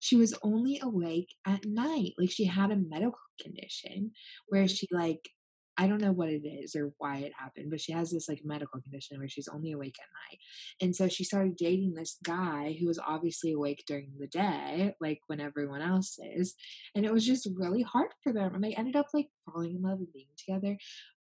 [0.00, 2.12] she was only awake at night.
[2.18, 4.12] Like she had a medical condition
[4.48, 5.30] where she like
[5.80, 8.40] I don't know what it is or why it happened, but she has this like
[8.44, 10.40] medical condition where she's only awake at night.
[10.82, 15.20] And so she started dating this guy who was obviously awake during the day, like
[15.28, 16.56] when everyone else is.
[16.96, 18.56] And it was just really hard for them.
[18.56, 20.76] And they ended up like falling in love and being together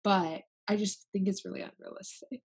[0.05, 2.43] but I just think it's really unrealistic.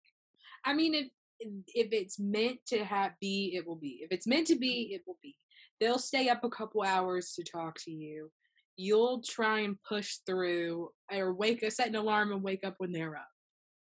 [0.66, 1.08] I mean, if
[1.40, 4.00] if it's meant to have be, it will be.
[4.02, 5.36] If it's meant to be, it will be.
[5.80, 8.32] They'll stay up a couple hours to talk to you.
[8.78, 12.92] You'll try and push through, or wake, uh, set an alarm and wake up when
[12.92, 13.28] they're up.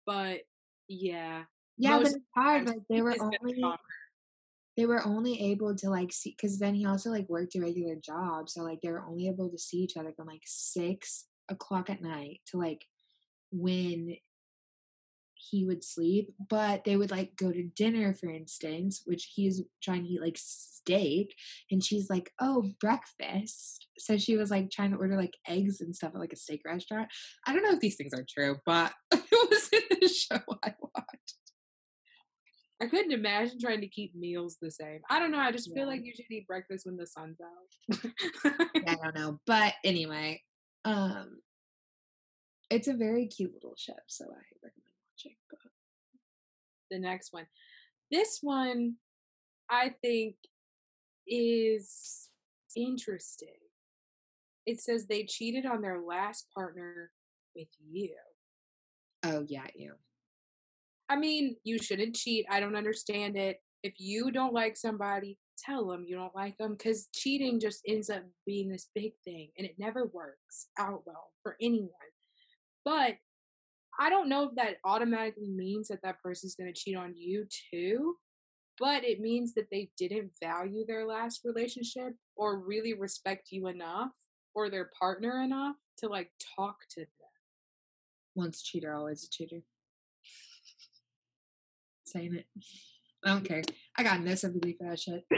[0.06, 0.42] But
[0.88, 1.44] yeah,
[1.78, 2.68] yeah, but it's hard.
[2.68, 3.64] Like they were only
[4.78, 7.96] they were only able to like see because then he also like worked a regular
[7.96, 11.90] job, so like they were only able to see each other from like six o'clock
[11.90, 12.86] at night to like
[13.52, 14.16] when
[15.50, 20.04] he would sleep, but they would like go to dinner, for instance, which he's trying
[20.04, 21.36] to eat like steak,
[21.70, 25.96] and she's like, "Oh, breakfast." So she was like trying to order like eggs and
[25.96, 27.10] stuff at like a steak restaurant.
[27.46, 30.74] I don't know if these things are true, but it was in the show I
[30.80, 31.38] watched.
[32.82, 35.02] I couldn't imagine trying to keep meals the same.
[35.10, 35.38] I don't know.
[35.38, 35.82] I just yeah.
[35.82, 38.12] feel like you should eat breakfast when the sun's out.
[38.74, 40.42] yeah, I don't know, but anyway,
[40.84, 41.38] um,
[42.72, 45.36] it's a very cute little show, so I recommend watching.
[45.50, 45.60] But.
[46.90, 47.46] The next one,
[48.10, 48.96] this one,
[49.70, 50.36] I think
[51.28, 52.30] is
[52.76, 53.48] interesting.
[54.66, 57.12] It says they cheated on their last partner
[57.56, 58.16] with you.
[59.24, 59.94] Oh yeah, you.
[61.10, 62.46] I mean, you shouldn't cheat.
[62.50, 63.62] I don't understand it.
[63.84, 68.10] If you don't like somebody, tell them you don't like them because cheating just ends
[68.10, 71.90] up being this big thing and it never works out well for anyone.
[72.84, 73.16] But
[74.00, 77.46] I don't know if that automatically means that that person's going to cheat on you
[77.72, 78.16] too,
[78.80, 84.12] but it means that they didn't value their last relationship or really respect you enough
[84.56, 87.08] or their partner enough to like talk to them.
[88.36, 89.62] Once a cheater, always a cheater.
[92.06, 92.46] Saying it.
[93.24, 93.62] I don't care.
[93.98, 95.24] I got no sympathy for that shit.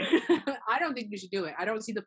[0.68, 1.54] I don't think you should do it.
[1.58, 2.04] I don't see the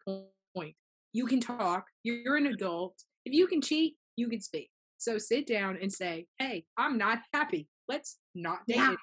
[0.56, 0.76] point.
[1.14, 1.86] You can talk.
[2.04, 2.96] You're an adult.
[3.26, 4.70] If you can cheat, you can speak.
[4.98, 7.68] So sit down and say, "Hey, I'm not happy.
[7.88, 8.96] Let's not date." Yeah.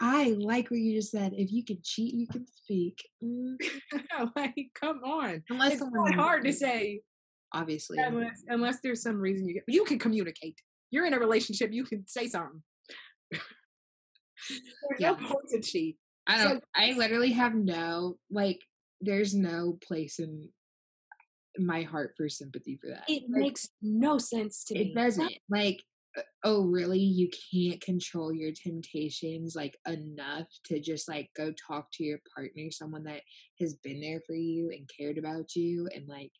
[0.00, 1.32] I like what you just said.
[1.36, 2.98] If you can cheat, you can speak.
[3.22, 3.54] Mm.
[4.36, 5.44] like, come on.
[5.48, 7.02] Unless it's not hard to say.
[7.54, 7.98] Obviously.
[8.00, 10.60] Unless, unless there's some reason you you can communicate.
[10.90, 11.72] You're in a relationship.
[11.72, 12.62] You can say something.
[14.98, 15.10] yeah.
[15.10, 15.96] no point to cheat.
[16.26, 16.58] I don't.
[16.58, 18.58] So, I literally have no like.
[19.00, 20.48] There's no place in
[21.58, 23.04] my heart for sympathy for that.
[23.08, 24.90] It like, makes no sense to it me.
[24.90, 25.32] It doesn't.
[25.48, 25.82] Like,
[26.16, 27.00] uh, oh, really?
[27.00, 32.70] You can't control your temptations like enough to just like go talk to your partner,
[32.70, 33.22] someone that
[33.60, 36.32] has been there for you and cared about you, and like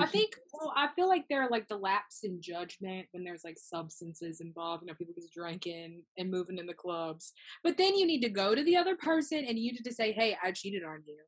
[0.00, 3.44] I think well, I feel like there are like the lapse in judgment when there's
[3.44, 4.82] like substances involved.
[4.82, 7.32] You know, people just drinking and moving in the clubs.
[7.62, 10.12] But then you need to go to the other person and you need to say,
[10.12, 11.18] "Hey, I cheated on you,"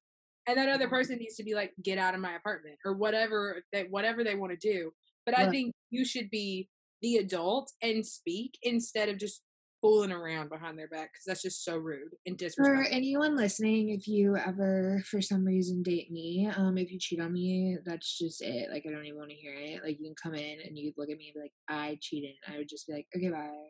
[0.46, 3.62] and that other person needs to be like, "Get out of my apartment" or whatever
[3.72, 4.92] that whatever they want to do.
[5.24, 6.68] But I think you should be
[7.02, 9.42] the adult and speak instead of just
[9.82, 12.84] fooling around behind their back because that's just so rude and disrespectful.
[12.84, 17.20] For anyone listening, if you ever for some reason date me, um, if you cheat
[17.20, 18.70] on me, that's just it.
[18.70, 19.82] Like I don't even want to hear it.
[19.84, 22.34] Like you can come in and you look at me and be like, I cheated.
[22.46, 23.68] And I would just be like, okay, bye.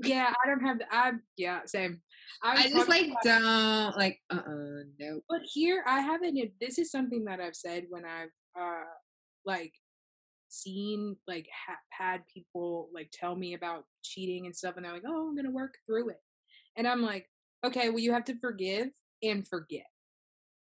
[0.00, 0.78] Yeah, I don't have.
[0.78, 2.02] The, I yeah, same.
[2.42, 4.18] I, I just like don't like.
[4.30, 5.20] Uh, uh-uh, uh no.
[5.28, 6.38] But here, I haven't.
[6.60, 8.28] This is something that I've said when I've
[8.60, 8.84] uh
[9.46, 9.72] like
[10.48, 15.02] seen like ha- had people like tell me about cheating and stuff and they're like
[15.06, 16.20] oh i'm gonna work through it
[16.76, 17.26] and i'm like
[17.64, 18.88] okay well you have to forgive
[19.22, 19.86] and forget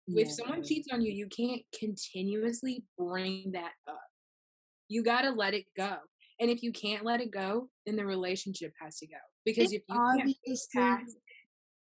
[0.06, 0.22] yeah.
[0.22, 4.00] if someone cheats on you you can't continuously bring that up
[4.88, 5.96] you gotta let it go
[6.42, 9.82] and if you can't let it go then the relationship has to go because if
[9.88, 11.10] you can't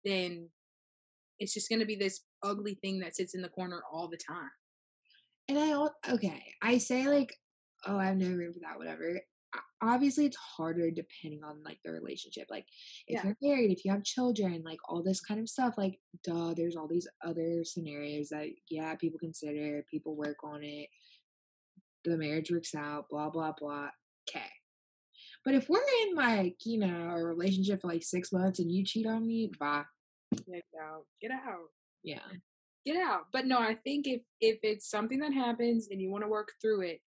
[0.04, 0.48] then
[1.38, 4.50] it's just gonna be this ugly thing that sits in the corner all the time
[5.48, 7.34] and I okay, I say like
[7.86, 9.20] oh, I have no room for that, whatever.
[9.82, 12.46] Obviously, it's harder depending on like the relationship.
[12.48, 12.64] Like,
[13.06, 13.32] if yeah.
[13.40, 16.76] you're married, if you have children, like all this kind of stuff, like, duh, there's
[16.76, 20.88] all these other scenarios that, yeah, people consider, people work on it,
[22.04, 23.88] the marriage works out, blah, blah, blah.
[24.28, 24.46] Okay.
[25.44, 28.85] But if we're in like, you know, a relationship for like six months and you
[28.85, 29.85] cheat on me, bye.
[30.46, 31.04] Get out.
[31.20, 31.68] Get out.
[32.02, 32.20] Yeah.
[32.87, 33.26] Get out.
[33.32, 36.52] But no, I think if if it's something that happens and you want to work
[36.61, 37.00] through it,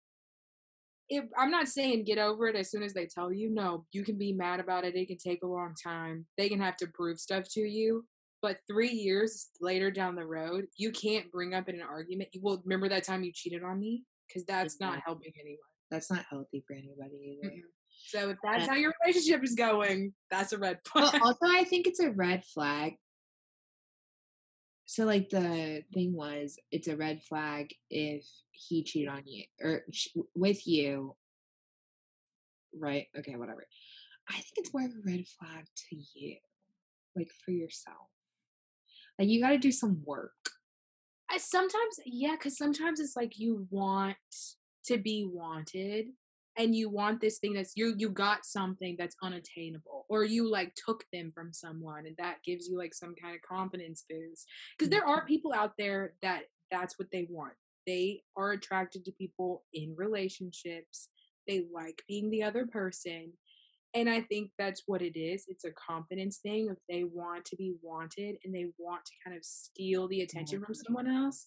[1.09, 4.03] if I'm not saying get over it as soon as they tell you, no, you
[4.03, 4.95] can be mad about it.
[4.95, 6.25] It can take a long time.
[6.37, 8.05] They can have to prove stuff to you.
[8.41, 12.29] But three years later down the road, you can't bring up in an argument.
[12.33, 15.59] You will remember that time you cheated on me because that's not helping anyone.
[15.93, 17.53] That's not healthy for anybody either.
[17.53, 17.59] Mm-hmm.
[18.07, 21.13] So if that's how your relationship is going, that's a red flag.
[21.13, 22.95] Well, also, I think it's a red flag
[24.85, 29.83] so like the thing was it's a red flag if he cheated on you or
[30.35, 31.15] with you
[32.79, 33.65] right okay whatever
[34.29, 36.35] i think it's more of a red flag to you
[37.15, 38.09] like for yourself
[39.17, 40.31] like you got to do some work
[41.31, 44.17] I sometimes yeah because sometimes it's like you want
[44.85, 46.07] to be wanted
[46.57, 50.73] and you want this thing that's you you got something that's unattainable or you like
[50.75, 54.45] took them from someone and that gives you like some kind of confidence boost
[54.77, 55.27] because there are mm-hmm.
[55.27, 56.43] people out there that
[56.73, 57.53] that's what they want.
[57.85, 61.09] They are attracted to people in relationships
[61.47, 63.33] they like being the other person
[63.93, 67.57] and i think that's what it is it's a confidence thing if they want to
[67.57, 71.45] be wanted and they want to kind of steal the attention from someone else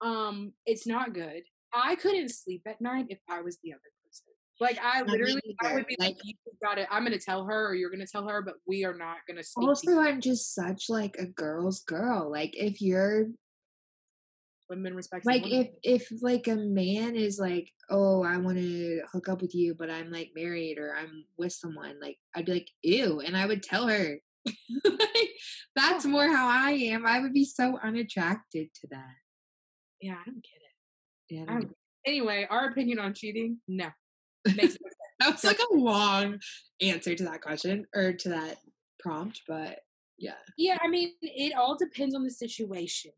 [0.00, 4.26] um it's not good i couldn't sleep at night if i was the other person.
[4.60, 6.88] like I literally, I would be like, like, "You got it.
[6.90, 9.68] I'm gonna tell her, or you're gonna tell her, but we are not gonna." Sleep
[9.68, 12.30] also, I'm just such like a girl's girl.
[12.30, 13.28] Like if you're
[14.68, 15.70] women respect like women.
[15.82, 19.74] if if like a man is like oh i want to hook up with you
[19.74, 23.46] but i'm like married or i'm with someone like i'd be like ew and i
[23.46, 24.18] would tell her
[24.84, 25.30] like,
[25.74, 29.16] that's more how i am i would be so unattracted to that
[30.00, 30.67] yeah i don't get it
[31.30, 31.60] yeah I
[32.08, 33.88] Anyway, our opinion on cheating, no.
[34.46, 34.88] Makes no
[35.20, 36.38] that was like a long
[36.80, 38.56] answer to that question or to that
[39.00, 39.80] prompt, but
[40.16, 40.36] yeah.
[40.56, 43.12] Yeah, I mean, it all depends on the situation.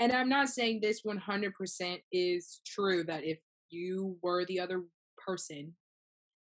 [0.00, 3.38] And I'm not saying this 100% is true that if
[3.70, 4.82] you were the other
[5.24, 5.74] person,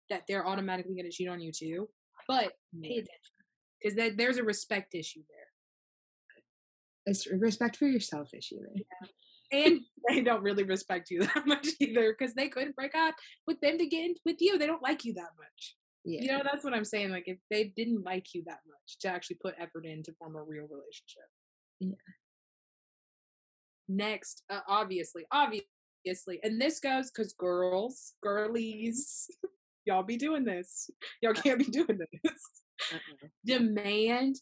[0.09, 1.89] that they're automatically going to cheat on you too.
[2.27, 3.09] But pay attention
[3.81, 7.13] because that there's a respect issue there.
[7.13, 8.73] It's a respect for yourself issue there.
[8.75, 9.07] Yeah
[9.53, 13.15] and they don't really respect you that much either because they couldn't break up
[13.47, 14.57] with them to get in with you.
[14.57, 15.75] They don't like you that much.
[16.03, 16.21] Yeah.
[16.21, 17.11] You know, that's what I'm saying.
[17.11, 20.35] Like, if they didn't like you that much to actually put effort in to form
[20.35, 21.29] a real relationship.
[21.79, 21.91] Yeah.
[23.87, 29.27] Next, uh, obviously, obviously, and this goes because girls, girlies,
[29.85, 30.89] y'all be doing this.
[31.21, 32.41] Y'all can't be doing this.
[32.91, 33.27] Uh-uh.
[33.45, 34.35] Demand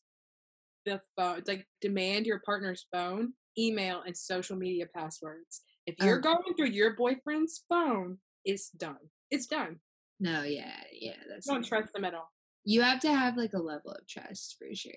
[0.86, 5.62] the phone, like demand your partner's phone email, and social media passwords.
[5.86, 6.30] If you're okay.
[6.34, 8.98] going through your boyfriend's phone, it's done.
[9.30, 9.80] It's done.
[10.20, 11.16] No, yeah, yeah.
[11.30, 12.30] That's don't trust them at all.
[12.64, 14.92] You have to have like a level of trust for sure.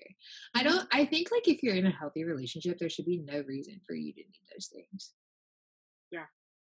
[0.53, 0.69] I mm-hmm.
[0.69, 3.81] don't I think like if you're in a healthy relationship, there should be no reason
[3.85, 5.13] for you to need those things.
[6.11, 6.25] Yeah.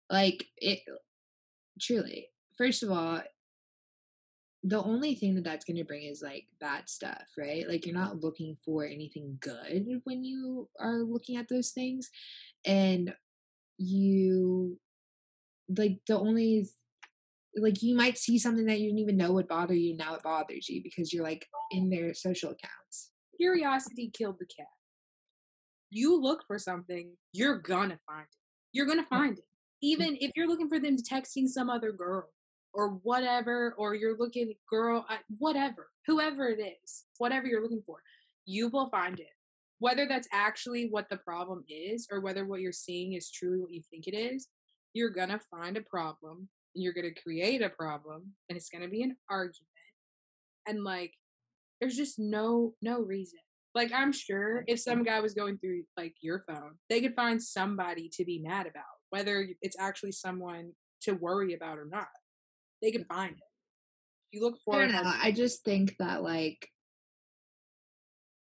[0.10, 0.80] Like it
[1.80, 2.30] truly.
[2.58, 3.22] First of all,
[4.64, 7.68] the only thing that that's going to bring is like bad stuff, right?
[7.68, 8.04] Like you're mm-hmm.
[8.04, 12.10] not looking for anything good when you are looking at those things.
[12.66, 13.14] And
[13.78, 14.78] you
[15.78, 16.68] like the only
[17.56, 20.24] like you might see something that you didn't even know would bother you now it
[20.24, 23.12] bothers you because you're like in their social accounts.
[23.38, 24.68] Curiosity killed the cat.
[25.90, 28.38] You look for something you're gonna find it.
[28.74, 29.10] You're gonna mm.
[29.10, 29.82] find it mm.
[29.82, 32.30] even if you're looking for them texting some other girl
[32.74, 35.06] or whatever, or you're looking, girl,
[35.38, 37.98] whatever, whoever it is, whatever you're looking for,
[38.46, 39.28] you will find it.
[39.80, 43.72] Whether that's actually what the problem is or whether what you're seeing is truly what
[43.72, 44.48] you think it is,
[44.94, 48.70] you're going to find a problem and you're going to create a problem and it's
[48.70, 49.56] going to be an argument.
[50.68, 51.14] And like,
[51.80, 53.40] there's just no, no reason.
[53.74, 57.42] Like, I'm sure if some guy was going through like your phone, they could find
[57.42, 60.72] somebody to be mad about, whether it's actually someone
[61.04, 62.08] to worry about or not
[62.82, 63.44] they can find it.
[64.32, 64.76] You look for.
[64.76, 65.02] I don't know.
[65.04, 66.68] I just think that like,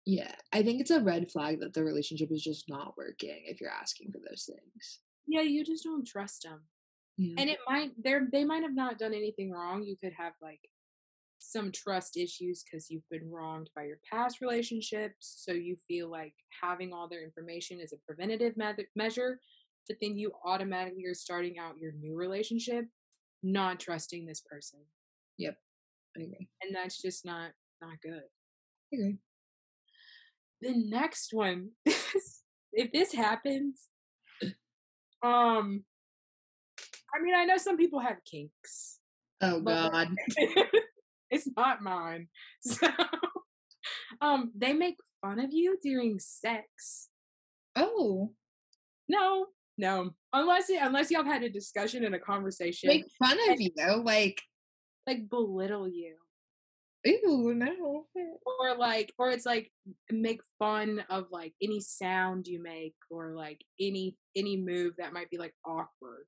[0.06, 3.60] yeah, I think it's a red flag that the relationship is just not working if
[3.60, 5.00] you're asking for those things.
[5.26, 6.60] Yeah, you just don't trust them.
[7.16, 7.34] Yeah.
[7.38, 9.82] And it might they're they might have not done anything wrong.
[9.82, 10.60] You could have like
[11.38, 15.42] some trust issues because you've been wronged by your past relationships.
[15.44, 19.40] So you feel like having all their information is a preventative me- measure.
[19.88, 22.86] But then you automatically are starting out your new relationship
[23.44, 24.80] not trusting this person.
[25.38, 25.56] Yep.
[26.16, 26.48] I agree.
[26.62, 28.22] And that's just not not good.
[28.92, 29.18] I agree.
[30.62, 31.70] The next one,
[32.72, 33.88] if this happens,
[35.22, 35.84] um
[37.14, 38.98] I mean I know some people have kinks.
[39.40, 40.08] Oh god.
[41.30, 42.28] it's not mine.
[42.62, 42.88] So
[44.20, 47.08] um they make fun of you during sex.
[47.76, 48.32] Oh.
[49.06, 53.70] No, no, unless unless y'all had a discussion and a conversation, make fun of you,
[54.04, 54.40] like
[55.06, 56.14] like belittle you.
[57.04, 58.06] Ew, no.
[58.46, 59.70] Or like, or it's like
[60.10, 65.28] make fun of like any sound you make, or like any any move that might
[65.28, 66.26] be like awkward.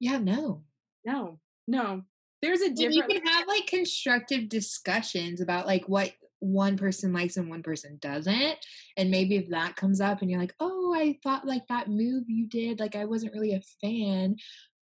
[0.00, 0.64] Yeah, no,
[1.06, 2.02] no, no.
[2.42, 2.94] There's a different.
[2.94, 7.98] you can have like constructive discussions about like what one person likes and one person
[8.00, 8.58] doesn't.
[8.96, 12.24] And maybe if that comes up and you're like, oh, I thought like that move
[12.28, 14.36] you did, like I wasn't really a fan.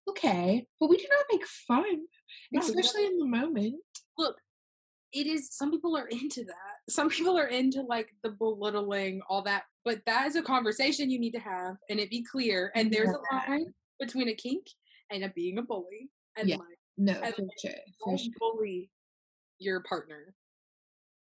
[0.09, 0.67] Okay.
[0.81, 1.85] But we do not make fun,
[2.51, 3.75] no, especially in the moment.
[4.17, 4.37] Look,
[5.13, 6.77] it is, some people are into that.
[6.89, 9.65] Some people are into like the belittling, all that.
[9.85, 12.73] But that is a conversation you need to have and it be clear.
[12.75, 13.43] And there's yeah.
[13.47, 14.65] a line between a kink
[15.11, 16.11] and a being a bully.
[16.39, 16.57] And yeah.
[16.57, 17.73] like, no, for sure.
[18.03, 18.33] For sure.
[18.39, 18.91] bully
[19.59, 20.35] your partner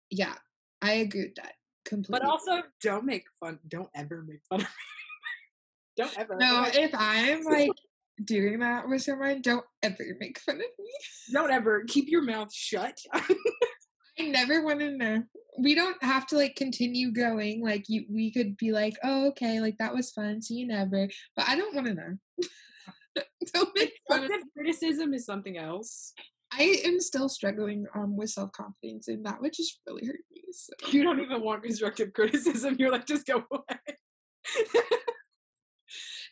[0.10, 0.36] yeah,
[0.82, 1.54] I agree with that
[1.86, 2.20] completely.
[2.20, 3.60] But also, don't make fun.
[3.68, 4.68] Don't ever make fun of me.
[5.98, 6.38] don't ever.
[6.38, 7.72] No, if I'm like
[8.24, 10.94] doing that with someone, don't ever make fun of me.
[11.32, 13.00] Don't ever keep your mouth shut.
[13.14, 15.24] I never want to know.
[15.58, 17.64] We don't have to like continue going.
[17.64, 20.42] Like you, we could be like, oh, okay, like that was fun.
[20.42, 21.08] See you never.
[21.36, 22.18] But I don't want to know.
[23.54, 26.14] don't make fun of criticism is something else.
[26.52, 30.42] I am still struggling um, with self confidence, and that would just really hurt me.
[30.52, 30.74] So.
[30.92, 32.76] You don't even want constructive criticism.
[32.80, 34.74] You're like, just go away.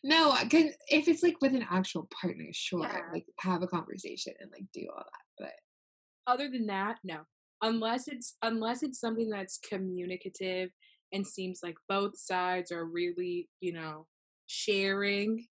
[0.04, 3.02] no, because if it's like with an actual partner, sure, yeah.
[3.14, 5.22] like have a conversation and like do all that.
[5.38, 7.22] But other than that, no.
[7.62, 10.70] Unless it's unless it's something that's communicative
[11.12, 14.08] and seems like both sides are really, you know,
[14.46, 15.46] sharing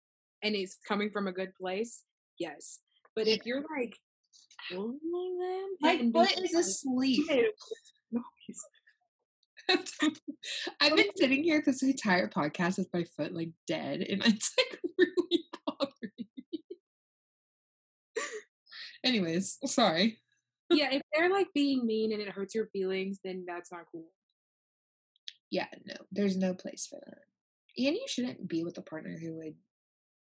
[0.43, 2.03] and it's coming from a good place,
[2.37, 2.79] yes.
[3.15, 3.97] But if you're like
[4.71, 4.99] them,
[5.81, 7.25] My foot is asleep.
[10.79, 14.79] I've been sitting here this entire podcast with my foot like dead, and it's like
[14.97, 16.27] really bothering me.
[19.03, 20.19] Anyways, sorry.
[20.71, 24.11] yeah, if they're like being mean and it hurts your feelings, then that's not cool.
[25.51, 27.19] Yeah, no, there's no place for that.
[27.77, 29.55] And you shouldn't be with a partner who would,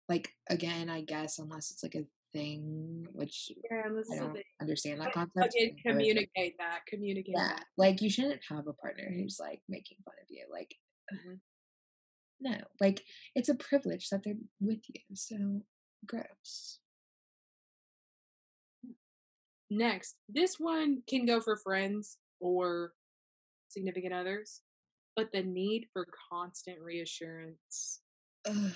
[0.08, 5.12] like, again, I guess, unless it's like a thing, which Yeah, I don't understand that
[5.12, 5.54] concept.
[5.54, 6.80] Again, communicate that.
[6.86, 7.64] Communicate Yeah, that.
[7.76, 10.46] like you shouldn't have a partner who's like making fun of you.
[10.50, 10.74] Like,
[11.12, 11.40] Mhm.
[12.40, 13.04] no, like
[13.34, 15.02] it's a privilege that they're with you.
[15.14, 15.62] So
[16.06, 16.78] gross.
[19.70, 22.94] Next, this one can go for friends or
[23.68, 24.62] significant others,
[25.14, 28.00] but the need for constant reassurance.
[28.46, 28.72] Ugh.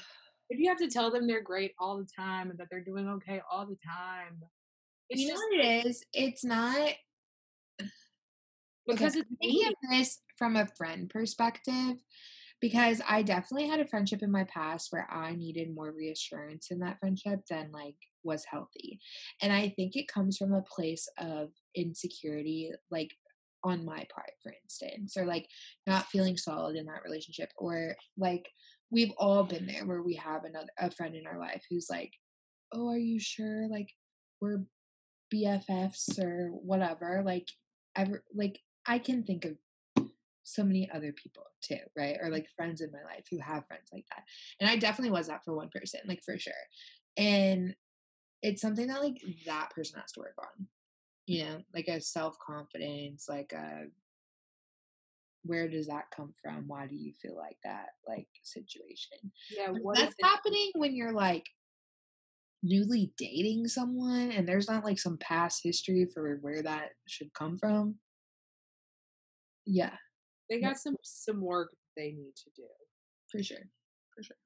[0.53, 3.09] If you have to tell them they're great all the time and that they're doing
[3.09, 4.43] okay all the time,
[5.09, 6.05] it's you know just what it is?
[6.13, 6.91] It's not
[8.87, 11.97] because it's thinking of this from a friend perspective
[12.61, 16.81] because I definitely had a friendship in my past where I needed more reassurance in
[16.81, 19.01] that friendship than like was healthy.
[19.41, 23.11] And I think it comes from a place of insecurity, like
[23.65, 25.49] on my part, for instance, or like
[25.87, 28.51] not feeling solid in that relationship, or like
[28.93, 32.13] we've all been there where we have another a friend in our life who's like,
[32.73, 33.67] Oh, are you sure?
[33.69, 33.89] Like
[34.41, 34.61] we're
[35.35, 37.23] BFFs or whatever.
[37.25, 37.49] Like
[37.97, 39.57] ever like I can think of
[40.45, 42.17] so many other people too, right?
[42.21, 44.25] Or like friends in my life who have friends like that.
[44.61, 46.53] And I definitely was that for one person, like for sure.
[47.17, 47.75] And
[48.43, 50.67] it's something that like that person has to work on.
[51.27, 53.85] You know, like a self confidence, like a
[55.45, 56.65] where does that come from?
[56.67, 57.89] Why do you feel like that?
[58.07, 59.19] Like situation.
[59.51, 61.47] Yeah, that's happening when you're like
[62.63, 67.59] newly dating someone and there's not like some past history for where that should come
[67.59, 67.97] from.
[69.67, 69.95] Yeah,
[70.49, 72.67] they got some some work they need to do.
[73.31, 73.69] for sure.
[74.15, 74.37] For sure.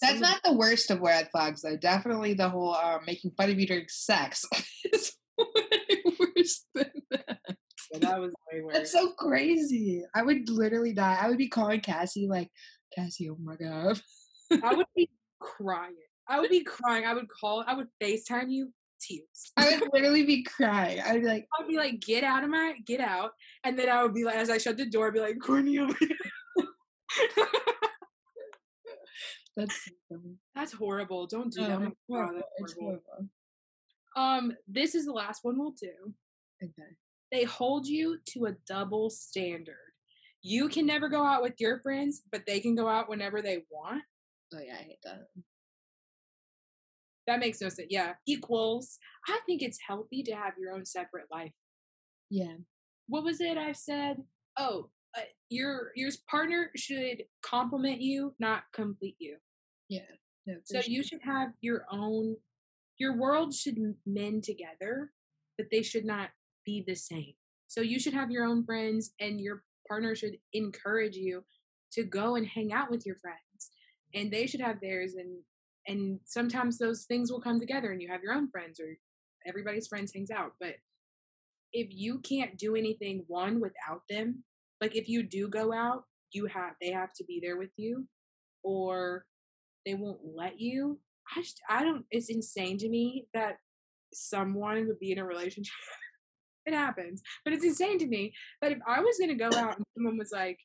[0.00, 1.76] That's not the worst of red flags though.
[1.76, 4.44] Definitely the whole uh, making fun of you during sex
[4.92, 6.90] is way worse than
[7.98, 8.74] that was way worse.
[8.74, 10.04] That's so crazy.
[10.14, 11.18] I would literally die.
[11.20, 12.50] I would be calling Cassie like,
[12.94, 14.00] Cassie, oh my god.
[14.62, 15.08] I would be
[15.40, 15.94] crying.
[16.28, 17.04] I would be crying.
[17.04, 17.64] I would call.
[17.66, 19.52] I would FaceTime you, tears.
[19.56, 21.00] I would literally be crying.
[21.04, 23.32] I would be like, I would be like, "Get out of my, get out!"
[23.64, 25.94] And then I would be like, as I shut the door, I'd be like, "Cornelia."
[29.56, 29.88] that's.
[30.54, 31.26] That's horrible.
[31.26, 31.80] Don't do No, that.
[31.80, 32.42] Oh it's horrible.
[32.58, 33.28] It's horrible.
[34.16, 36.14] Um, this is the last one we'll do.
[36.62, 36.96] Okay.
[37.34, 39.74] They hold you to a double standard.
[40.42, 43.64] You can never go out with your friends, but they can go out whenever they
[43.72, 44.04] want.
[44.54, 45.22] Oh yeah, I hate that.
[47.26, 47.88] That makes no sense.
[47.90, 49.00] Yeah, equals.
[49.26, 51.50] I think it's healthy to have your own separate life.
[52.30, 52.54] Yeah.
[53.08, 54.18] what was it I've said?
[54.56, 59.38] Oh, uh, your your partner should complement you, not complete you.
[60.46, 62.36] No, So for you should have your own.
[62.98, 63.76] Your world should
[64.06, 65.10] mend together,
[65.58, 66.30] but they should not
[66.64, 67.34] be the same.
[67.68, 71.44] So you should have your own friends, and your partner should encourage you
[71.92, 73.70] to go and hang out with your friends,
[74.14, 75.14] and they should have theirs.
[75.14, 75.38] And
[75.86, 78.96] and sometimes those things will come together, and you have your own friends, or
[79.46, 80.52] everybody's friends hangs out.
[80.60, 80.74] But
[81.72, 84.44] if you can't do anything one without them,
[84.80, 88.06] like if you do go out, you have they have to be there with you,
[88.62, 89.24] or
[89.84, 90.98] they won't let you.
[91.36, 92.04] I just I don't.
[92.10, 93.58] It's insane to me that
[94.12, 95.74] someone would be in a relationship.
[96.66, 99.84] it happens, but it's insane to me that if I was gonna go out and
[99.96, 100.58] someone was like,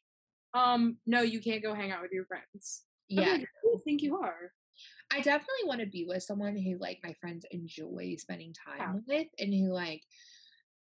[0.54, 3.32] "Um, no, you can't go hang out with your friends," Yeah.
[3.32, 4.54] like, who do you think you are?
[5.12, 8.93] I definitely want to be with someone who like my friends enjoy spending Yeah.
[8.93, 10.04] time with and who like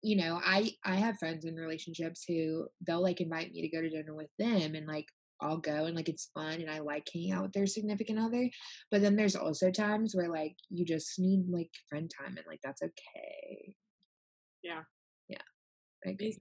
[0.03, 3.81] you know, I I have friends in relationships who they'll like invite me to go
[3.81, 5.05] to dinner with them and like
[5.41, 8.49] I'll go and like it's fun and I like hanging out with their significant other.
[8.89, 12.59] But then there's also times where like you just need like friend time and like
[12.63, 13.75] that's okay.
[14.63, 14.83] Yeah.
[16.05, 16.31] Yeah.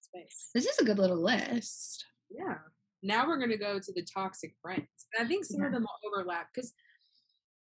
[0.00, 0.50] Space.
[0.54, 2.04] This is a good little list.
[2.30, 2.58] Yeah.
[3.02, 4.88] Now we're gonna go to the toxic friends.
[5.16, 6.72] And I think some of them will overlap because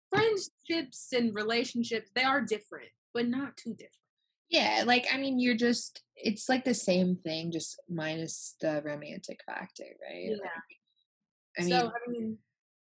[0.09, 3.95] friendships and relationships they are different, but not too different.
[4.49, 9.39] Yeah, like I mean you're just it's like the same thing just minus the romantic
[9.45, 10.29] factor, right?
[10.29, 10.35] Yeah.
[10.35, 12.37] Like, I so mean I mean,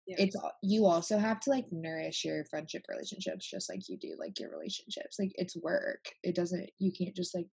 [0.07, 0.15] yeah.
[0.19, 4.39] it's you also have to like nourish your friendship relationships just like you do like
[4.39, 7.47] your relationships like it's work it doesn't you can't just like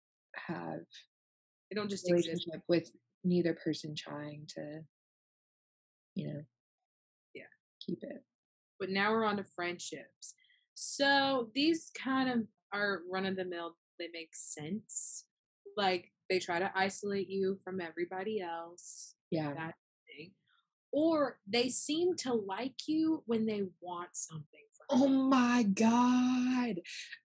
[0.46, 0.80] have
[1.70, 2.28] they don't just a exist.
[2.28, 2.90] relationship with
[3.24, 4.80] neither person trying to
[6.14, 6.40] you know
[7.34, 7.42] yeah,
[7.84, 8.22] Keep it.
[8.80, 10.34] But now we're on to friendships.
[10.74, 13.76] So these kind of are run of the mill.
[13.98, 15.24] They make sense.
[15.76, 19.14] Like they try to isolate you from everybody else.
[19.30, 19.54] Yeah.
[19.54, 19.74] That
[20.06, 20.32] thing.
[20.92, 26.80] Or they seem to like you when they want something Oh my god.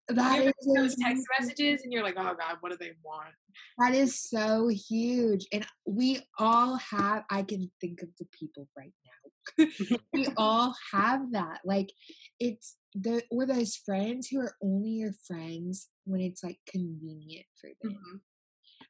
[0.09, 3.33] That is those text messages and you're like, oh God, what do they want?
[3.77, 5.47] That is so huge.
[5.53, 9.65] And we all have, I can think of the people right now.
[10.13, 11.61] we all have that.
[11.63, 11.93] Like,
[12.39, 17.69] it's the, or those friends who are only your friends when it's like convenient for
[17.81, 17.93] them.
[17.93, 18.19] Mhm.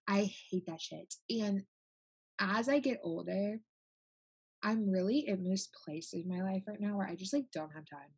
[0.08, 1.14] I hate that shit.
[1.30, 1.64] And
[2.40, 3.60] as I get older,
[4.64, 7.74] I'm really in this place in my life right now where I just like don't
[7.74, 8.10] have time.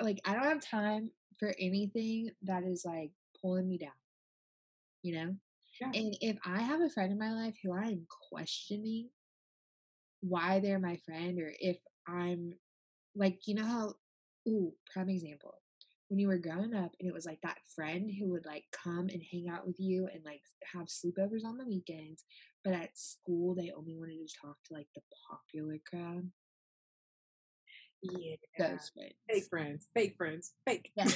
[0.00, 3.90] Like I don't have time for anything that is like pulling me down.
[5.02, 5.34] You know?
[5.80, 5.90] Yeah.
[5.94, 9.10] And if I have a friend in my life who I am questioning
[10.20, 11.78] why they're my friend or if
[12.08, 12.54] I'm
[13.14, 13.94] like, you know how
[14.48, 15.54] ooh, prime example.
[16.08, 19.08] When you were growing up and it was like that friend who would like come
[19.08, 20.40] and hang out with you and like
[20.72, 22.24] have sleepovers on the weekends,
[22.64, 26.30] but at school they only wanted to talk to like the popular crowd.
[28.02, 28.36] Yeah.
[28.58, 29.14] Those friends.
[29.28, 29.88] Fake friends.
[29.94, 30.52] Fake friends.
[30.66, 30.90] Fake.
[30.96, 31.08] Yeah.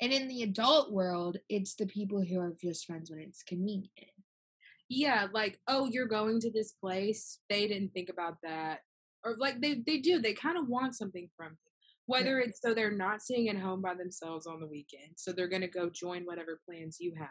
[0.00, 3.90] And in the adult world, it's the people who are just friends when it's convenient.
[4.88, 7.40] yeah, like, oh, you're going to this place.
[7.50, 8.80] They didn't think about that.
[9.24, 10.20] Or like they they do.
[10.20, 11.70] They kind of want something from you.
[12.06, 15.48] Whether it's so they're not staying at home by themselves on the weekend, so they're
[15.48, 17.28] gonna go join whatever plans you have,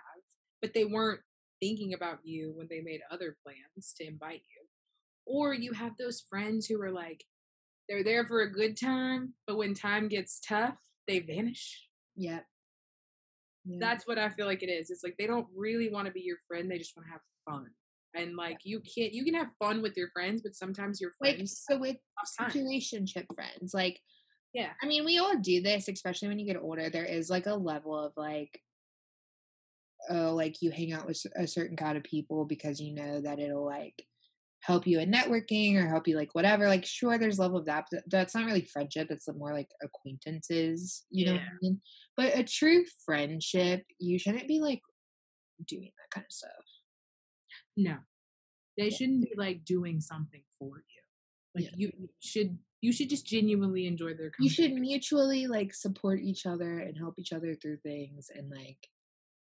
[0.61, 1.21] but they weren't
[1.61, 4.67] thinking about you when they made other plans to invite you.
[5.25, 7.23] Or you have those friends who are like,
[7.88, 10.75] they're there for a good time, but when time gets tough,
[11.07, 11.88] they vanish.
[12.15, 12.45] Yep.
[13.65, 13.77] Yeah.
[13.79, 14.89] That's what I feel like it is.
[14.89, 17.21] It's like they don't really want to be your friend, they just want to have
[17.45, 17.67] fun.
[18.15, 21.35] And like you can't you can have fun with your friends, but sometimes your like
[21.35, 21.97] friends so with
[22.41, 23.99] situationship friends, like
[24.53, 24.71] Yeah.
[24.81, 26.89] I mean, we all do this, especially when you get older.
[26.89, 28.59] There is like a level of like,
[30.09, 33.39] oh, like you hang out with a certain kind of people because you know that
[33.39, 34.01] it'll like
[34.61, 36.67] help you in networking or help you like whatever.
[36.67, 39.07] Like, sure, there's level of that, but that's not really friendship.
[39.09, 41.81] It's more like acquaintances, you know what I mean?
[42.15, 44.81] But a true friendship, you shouldn't be like
[45.67, 46.51] doing that kind of stuff.
[47.75, 47.97] No.
[48.77, 51.01] They shouldn't be like doing something for you.
[51.55, 51.75] Like Yeah.
[51.75, 54.41] you you should you should just genuinely enjoy their company.
[54.41, 58.77] You should mutually like support each other and help each other through things and like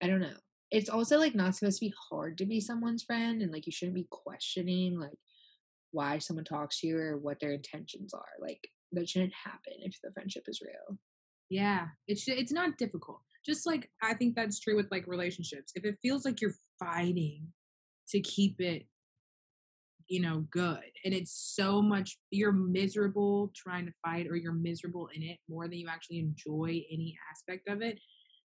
[0.02, 0.36] I don't know.
[0.74, 3.72] It's also like not supposed to be hard to be someone's friend and like you
[3.72, 5.20] shouldn't be questioning like
[5.92, 8.34] why someone talks to you or what their intentions are.
[8.42, 10.98] Like that shouldn't happen if the friendship is real.
[11.50, 13.22] Yeah, it should, it's not difficult.
[13.46, 15.72] Just like I think that's true with like relationships.
[15.76, 17.50] If it feels like you're fighting
[18.10, 18.88] to keep it,
[20.08, 25.08] you know, good, and it's so much you're miserable trying to fight, or you're miserable
[25.14, 28.00] in it more than you actually enjoy any aspect of it,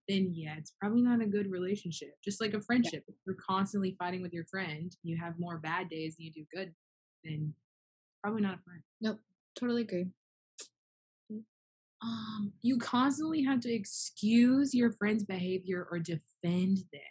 [0.09, 2.15] then yeah, it's probably not a good relationship.
[2.23, 5.89] Just like a friendship, if you're constantly fighting with your friend, you have more bad
[5.89, 6.73] days than you do good,
[7.23, 7.53] then
[8.23, 8.81] probably not a friend.
[8.99, 9.19] Nope.
[9.57, 10.07] Totally agree.
[12.01, 17.01] um you constantly have to excuse your friend's behavior or defend them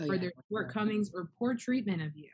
[0.00, 2.30] Oh, for yeah, their shortcomings or poor treatment of you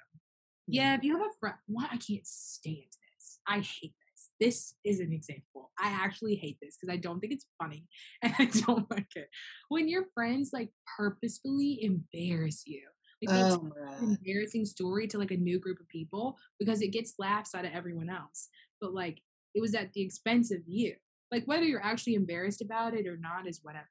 [0.66, 3.92] yeah if you have a friend why i can't stand this i hate
[4.40, 5.70] this is an example.
[5.78, 7.86] I actually hate this because i don't think it's funny
[8.22, 9.28] and i don't like it.
[9.68, 12.82] When your friends like purposefully embarrass you
[13.22, 13.70] like Oh
[14.00, 17.64] an embarrassing story to like a new group of people because it gets laughs out
[17.64, 18.48] of everyone else
[18.80, 19.20] but like
[19.54, 20.94] it was at the expense of you.
[21.32, 23.86] Like whether you're actually embarrassed about it or not is whatever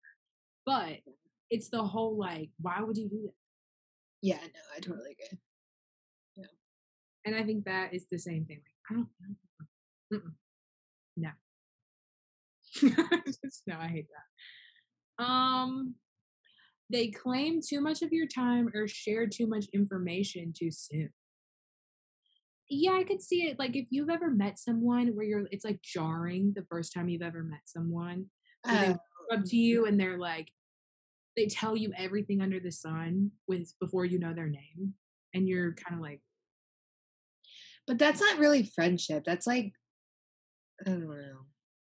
[0.66, 0.98] but
[1.50, 3.34] it's the whole like why would you do that?
[4.22, 5.39] Yeah, no, I totally agree.
[6.36, 6.45] Yeah.
[7.26, 9.36] And i think that is the same thing like i don't know
[10.14, 10.34] Mm-mm.
[11.18, 11.30] no
[13.26, 14.08] Just- no i hate
[15.18, 15.95] that um
[16.89, 21.10] they claim too much of your time or share too much information too soon
[22.70, 25.82] yeah i could see it like if you've ever met someone where you're it's like
[25.82, 28.26] jarring the first time you've ever met someone
[28.66, 30.49] they Oh, walk up to you and they're like
[31.36, 34.93] they tell you everything under the sun with before you know their name
[35.34, 36.22] and you're kind of like
[37.86, 39.24] but that's not really friendship.
[39.26, 39.72] That's like
[40.86, 41.45] I don't know.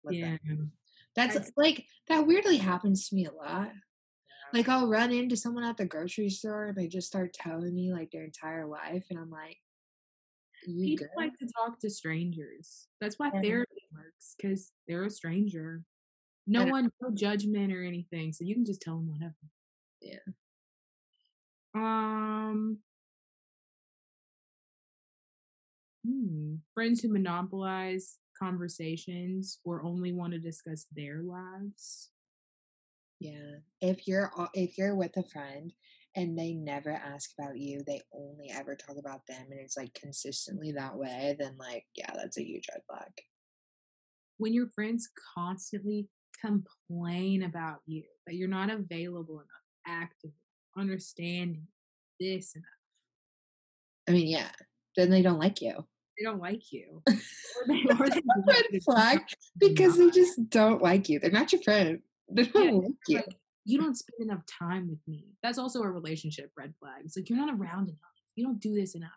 [0.01, 0.55] what that yeah
[1.15, 3.71] That's I'd- like that weirdly happens to me a lot.
[4.53, 7.91] Like I'll run into someone at the grocery store and they just start telling me
[7.91, 9.57] like their entire life and I'm like,
[10.65, 11.17] people good?
[11.17, 13.41] like to talk to strangers that's why Yeah.
[13.41, 15.84] therapy works because they're a stranger
[16.47, 19.36] no I- one no judgment or anything so you can just tell them whatever
[19.99, 20.19] Yeah.
[21.75, 22.77] um
[26.05, 32.09] hmm, friends who monopolize conversations or only want to discuss their lives.
[33.19, 33.59] Yeah.
[33.81, 35.71] If you're if you're with a friend
[36.15, 39.93] and they never ask about you, they only ever talk about them and it's like
[39.93, 43.11] consistently that way, then like yeah, that's a huge red flag.
[44.38, 46.09] When your friends constantly
[46.43, 49.47] complain about you, that you're not available enough,
[49.88, 50.31] active,
[50.77, 51.67] understanding
[52.19, 52.65] this enough.
[54.07, 54.49] I mean, yeah.
[54.95, 55.86] Then they don't like you.
[56.24, 57.01] They don't like you.
[57.55, 59.19] Or they- or they a want red flag
[59.57, 61.19] because they just don't like you.
[61.19, 61.99] They're not your friend.
[62.32, 63.15] They don't Yeah, like you.
[63.17, 65.26] like, you don't spend enough time with me.
[65.43, 67.01] That's also a relationship red flag.
[67.05, 67.99] It's like you're not around enough.
[68.36, 69.11] You don't do this enough.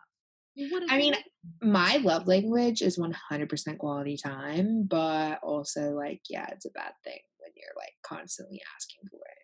[0.57, 6.47] Well, I mean, you- my love language is 100% quality time, but also like, yeah,
[6.51, 9.43] it's a bad thing when you're like constantly asking for it.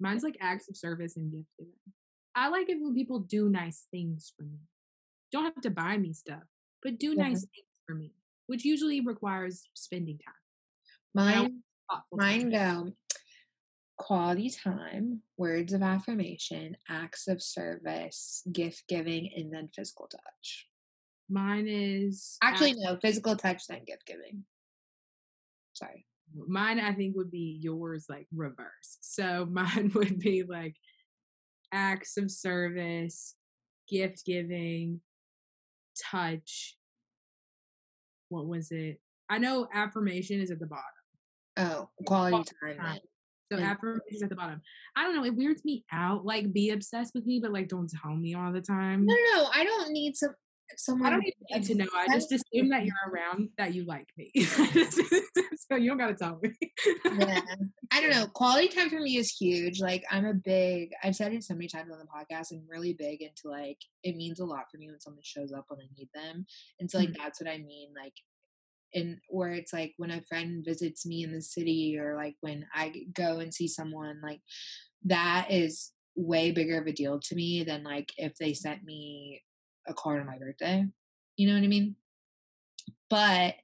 [0.00, 1.74] mine's like acts of service and gift giving.
[2.34, 4.58] I like it when people do nice things for me.
[5.30, 6.44] Don't have to buy me stuff,
[6.82, 7.24] but do Yeah.
[7.28, 8.14] nice things for me,
[8.46, 10.34] which usually requires spending time.
[11.14, 11.62] Mine,
[12.12, 12.92] mine go
[13.96, 20.68] quality time, words of affirmation, acts of service, gift giving, and then physical touch.
[21.28, 24.44] Mine is Actually, no, physical touch, then gift giving.
[25.74, 26.06] Sorry.
[26.34, 28.98] mine I think would be yours like reverse.
[29.00, 30.76] So mine would be like
[31.72, 33.34] acts of service,
[33.88, 35.00] gift giving,
[36.10, 36.76] touch.
[38.28, 39.00] What was it?
[39.28, 40.84] I know affirmation is at the bottom.
[41.56, 42.76] Oh, quality time.
[42.78, 42.98] time.
[43.50, 44.60] So And- affirmation is at the bottom.
[44.96, 45.24] I don't know.
[45.24, 46.24] It weirds me out.
[46.24, 49.04] Like, be obsessed with me, but like, don't tell me all the time.
[49.04, 49.50] No, no, no.
[49.52, 50.34] I don't need some
[50.76, 51.08] someone.
[51.08, 51.86] I don't even need to know.
[51.96, 54.30] I just assume that you're around, that you like me.
[54.44, 56.50] so you don't gotta tell me.
[57.18, 57.40] yeah.
[57.92, 58.26] I don't know.
[58.28, 59.80] Quality time for me is huge.
[59.80, 62.52] Like I'm a big I've said it so many times on the podcast.
[62.52, 65.64] I'm really big into like it means a lot for me when someone shows up
[65.68, 66.46] when I need them.
[66.80, 67.16] And so like Mhm.
[67.18, 67.90] that's what I mean.
[67.96, 68.14] Like
[68.92, 72.66] in where it's like when a friend visits me in the city or like when
[72.74, 74.40] I go and see someone, like
[75.04, 79.42] that is way bigger of a deal to me than like if they sent me
[79.86, 80.86] a card on my birthday.
[81.36, 81.96] You know what I mean?
[83.10, 83.54] But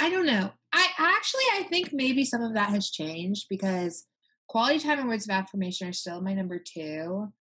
[0.00, 0.50] I don't know.
[0.72, 4.04] I actually I think maybe some of that has changed because
[4.48, 7.32] quality time and words of affirmation are still my number two.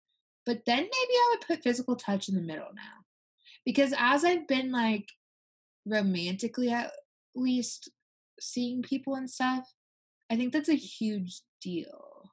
[0.45, 3.03] But then maybe I would put physical touch in the middle now.
[3.65, 5.09] Because as I've been like
[5.85, 6.91] romantically at
[7.35, 7.89] least
[8.39, 9.73] seeing people and stuff,
[10.29, 12.31] I think that's a huge deal.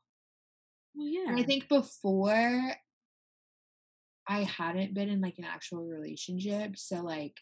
[0.94, 1.28] Well, yeah.
[1.28, 2.76] And I think before
[4.28, 7.36] I hadn't been in like an actual relationship, so like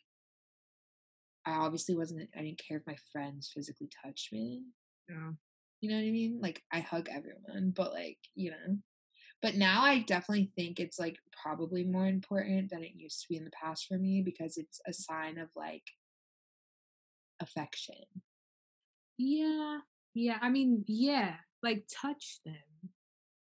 [1.47, 4.65] I obviously wasn't I didn't care if my friends physically touched me.
[5.09, 5.33] yeah.
[5.81, 6.39] You know what I mean?
[6.41, 8.79] Like I hug everyone, but like, you know.
[9.43, 13.37] But now I definitely think it's like probably more important than it used to be
[13.37, 15.83] in the past for me because it's a sign of like
[17.41, 18.05] affection.
[19.19, 19.79] Yeah.
[20.15, 20.39] Yeah.
[20.41, 21.35] I mean, yeah.
[21.61, 22.55] Like touch them.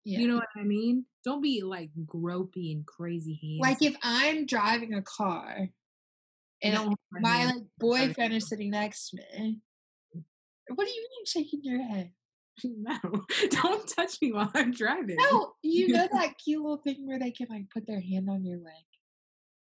[0.05, 0.19] Yeah.
[0.19, 1.05] You know what I mean?
[1.23, 3.59] Don't be like gropey and crazy hands.
[3.59, 5.69] like if I'm driving a car
[6.61, 9.61] and my my like boyfriend is sitting next to me.
[10.15, 10.23] Mm.
[10.75, 12.11] What do you mean shaking your head?
[12.63, 12.97] no,
[13.49, 15.17] don't touch me while I'm driving.
[15.17, 18.45] No, you know that cute little thing where they can like put their hand on
[18.45, 18.85] your leg.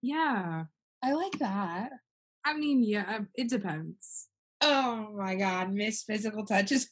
[0.01, 0.65] Yeah.
[1.03, 1.91] I like that.
[2.45, 4.27] I mean, yeah, it depends.
[4.61, 6.89] Oh my god, Miss Physical Touch is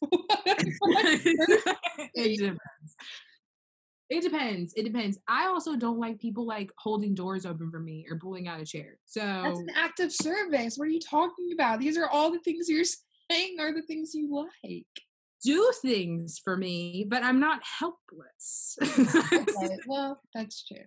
[2.13, 2.95] it depends.
[4.09, 4.73] It depends.
[4.75, 5.19] It depends.
[5.27, 8.65] I also don't like people like holding doors open for me or pulling out a
[8.65, 8.99] chair.
[9.05, 10.77] So That's an act of service.
[10.77, 11.79] What are you talking about?
[11.79, 12.85] These are all the things you're
[13.29, 14.85] saying are the things you like.
[15.43, 18.77] do things for me, but I'm not helpless.
[18.81, 20.85] Okay, well, that's true.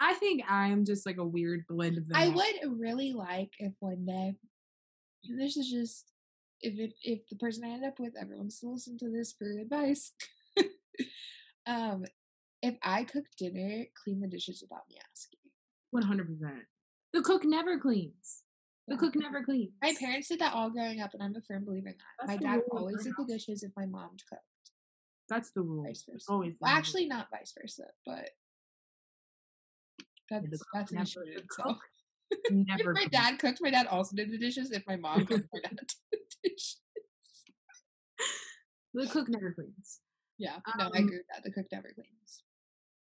[0.00, 2.16] I think I'm just like a weird blend of them.
[2.16, 4.34] I would really like if one day,
[5.36, 6.12] this is just
[6.60, 9.46] if it, if the person I end up with, everyone's to listen to this for
[9.58, 10.12] advice.
[11.66, 12.04] um,
[12.62, 15.38] if I cook dinner, clean the dishes without me asking.
[15.90, 16.64] One hundred percent.
[17.12, 18.42] The cook never cleans.
[18.88, 18.98] The Yeah.
[19.00, 19.72] cook never cleans.
[19.82, 22.26] My parents did that all growing up, and I'm a firm believer in that.
[22.26, 24.42] That's my dad always did the dishes if my mom cooked,
[25.28, 25.84] That's the rule.
[25.84, 26.30] vice versa.
[26.30, 28.30] always Well, actually, not vice versa, but
[30.30, 31.78] that's cook that's an never- issue in the itself.
[31.78, 31.82] cook
[32.50, 34.70] never If my dad cooked, my dad also did the dishes.
[34.70, 36.80] If my mom cooked, my dad did the dishes.
[38.94, 40.00] The cook never cleans.
[40.38, 41.42] Yeah, no, I Um, agree with that.
[41.44, 42.42] The cook never cleans.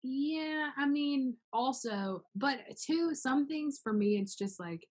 [0.08, 4.86] Yeah, I mean, also, but two, some things for me, it's just like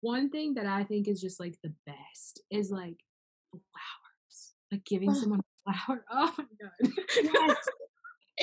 [0.00, 2.96] one thing that I think is just like the best is like
[3.50, 6.04] flowers, like giving someone a flower.
[6.10, 6.92] Oh my god.
[7.22, 7.56] Yes.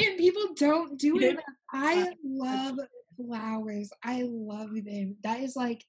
[0.01, 1.39] And people don't do it.
[1.71, 2.77] I love
[3.17, 3.89] flowers.
[4.03, 5.17] I love them.
[5.23, 5.83] That is like,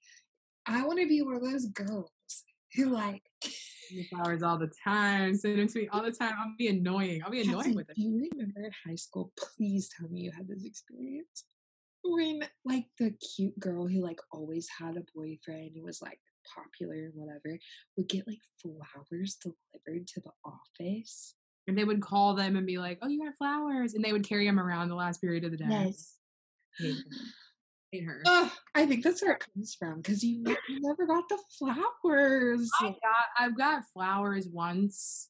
[0.65, 2.11] I want to be one of those girls
[2.75, 3.23] who like
[4.11, 5.35] flowers all the time.
[5.37, 6.35] Send them to me all the time.
[6.39, 7.23] I'll be annoying.
[7.25, 7.97] I'll be annoying with it.
[7.97, 9.33] Do you remember in high school?
[9.37, 11.45] Please tell me you had this experience
[12.05, 16.21] when like the cute girl who like always had a boyfriend who was like
[16.55, 17.59] popular and whatever
[17.97, 21.35] would get like flowers delivered to the office.
[21.67, 24.29] And they would call them and be like, "Oh, you got flowers," and they would
[24.29, 25.65] carry them around the last period of the day.
[25.71, 26.17] Yes.
[28.01, 28.23] Her.
[28.75, 32.71] I think that's where it comes from because you, you never got the flowers.
[32.81, 32.95] I got
[33.39, 35.29] I've got flowers once,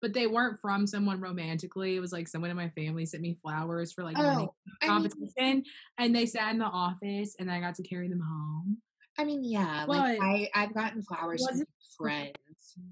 [0.00, 1.96] but they weren't from someone romantically.
[1.96, 4.36] It was like someone in my family sent me flowers for like Oh, a I
[4.36, 4.48] mean,
[4.82, 5.64] competition,
[5.98, 8.78] and they sat in the office, and I got to carry them home.
[9.18, 11.64] I mean, yeah, like I I've gotten flowers from
[11.96, 12.34] friends,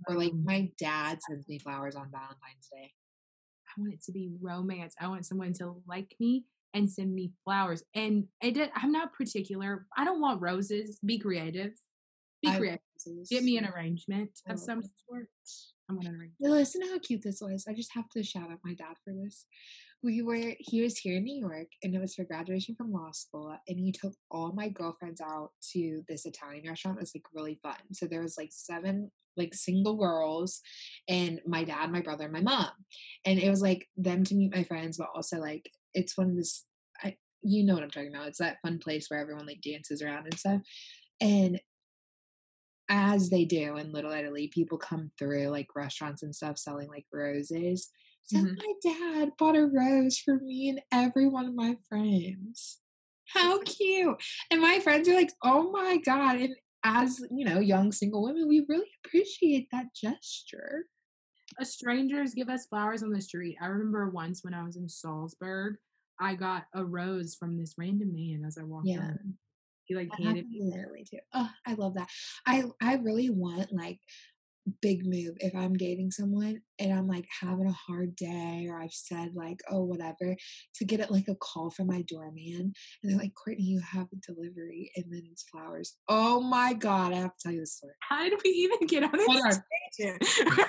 [0.09, 2.93] or like my dad sends me flowers on Valentine's Day.
[3.69, 4.95] I want it to be romance.
[5.01, 6.45] I want someone to like me
[6.75, 7.83] and send me flowers.
[7.95, 9.87] And it did, I'm not particular.
[9.97, 10.99] I don't want roses.
[11.05, 11.73] Be creative.
[12.43, 12.81] Be I creative.
[13.31, 14.91] Get me an arrangement I of oh, some it.
[15.09, 15.29] sort.
[15.89, 16.35] I want an arrangement.
[16.41, 17.67] Well, Listen to how cute this was.
[17.69, 19.47] I just have to shout out my dad for this.
[20.03, 23.13] We were he was here in New York and it was for graduation from law
[23.13, 26.99] school and he took all my girlfriends out to this Italian restaurant.
[26.99, 27.77] It was like really fun.
[27.93, 30.61] So there was like seven like single girls
[31.09, 32.71] and my dad, my brother, and my mom.
[33.25, 36.37] And it was like them to meet my friends, but also like it's one of
[36.37, 36.65] this
[37.03, 38.29] I you know what I'm talking about.
[38.29, 40.61] It's that fun place where everyone like dances around and stuff.
[41.21, 41.61] And
[42.89, 47.07] as they do in Little Italy, people come through like restaurants and stuff selling like
[47.13, 47.91] roses.
[48.25, 48.57] So Mhm.
[48.57, 52.81] my dad bought a rose for me and every one of my friends.
[53.27, 54.23] How cute.
[54.51, 56.37] And my friends are like, oh my God.
[56.37, 60.87] And as, you know, young single women, we really appreciate that gesture.
[61.61, 63.57] Uh, strangers give us flowers on the street.
[63.61, 65.77] I remember once when I was in Salzburg,
[66.21, 69.09] I got a rose from this random man as I walked Yeah.
[69.09, 69.35] in.
[69.85, 71.19] He like That handed me Italy too.
[71.35, 72.09] Oh, I love that.
[72.47, 73.99] I I really want like
[74.81, 78.93] big move if I'm dating someone and I'm like having a hard day or I've
[78.93, 80.37] said like oh whatever
[80.77, 82.73] to get it like a call from my doorman
[83.03, 85.97] and they're like Courtney you have a delivery and then it's flowers.
[86.09, 87.95] Oh my god, I have to tell you the story.
[88.09, 89.59] How did we even get on Hold this
[89.99, 90.59] on.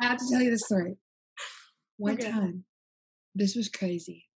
[0.00, 0.96] I have to tell you the story.
[1.96, 2.30] One Okay.
[2.30, 2.64] time,
[3.34, 4.26] this was crazy.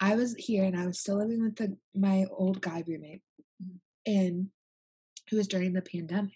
[0.00, 3.22] I was here and I was still living with the, my old guy roommate,
[3.62, 3.76] mm-hmm.
[4.06, 4.48] and
[5.30, 6.32] it was during the pandemic.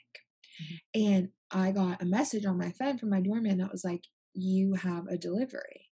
[0.62, 1.02] Mm-hmm.
[1.02, 4.04] And I got a message on my phone from my doorman that was like,
[4.34, 5.88] "You have a delivery."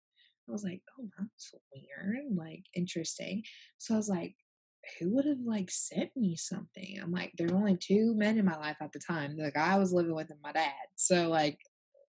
[0.47, 2.26] I was like, "Oh, that's weird.
[2.36, 3.43] Like, interesting."
[3.78, 4.36] So I was like,
[4.99, 8.45] "Who would have like sent me something?" I'm like, "There were only two men in
[8.45, 9.38] my life at the time.
[9.38, 10.74] The guy I was living with and my dad.
[10.95, 11.59] So like,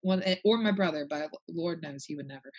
[0.03, 2.51] one eh, or my brother, but Lord knows he would never."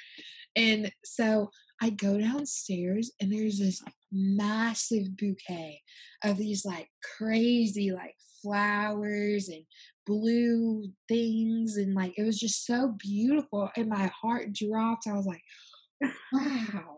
[0.56, 1.50] And so
[1.82, 3.82] I go downstairs and there's this
[4.12, 5.82] massive bouquet
[6.24, 9.64] of these like crazy like flowers and
[10.06, 15.08] blue things and like it was just so beautiful and my heart dropped.
[15.08, 15.44] I was like,
[16.34, 16.98] wow.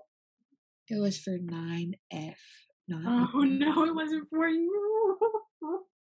[0.90, 2.36] It was for 9F.
[2.90, 5.18] Not Oh no, it wasn't for you.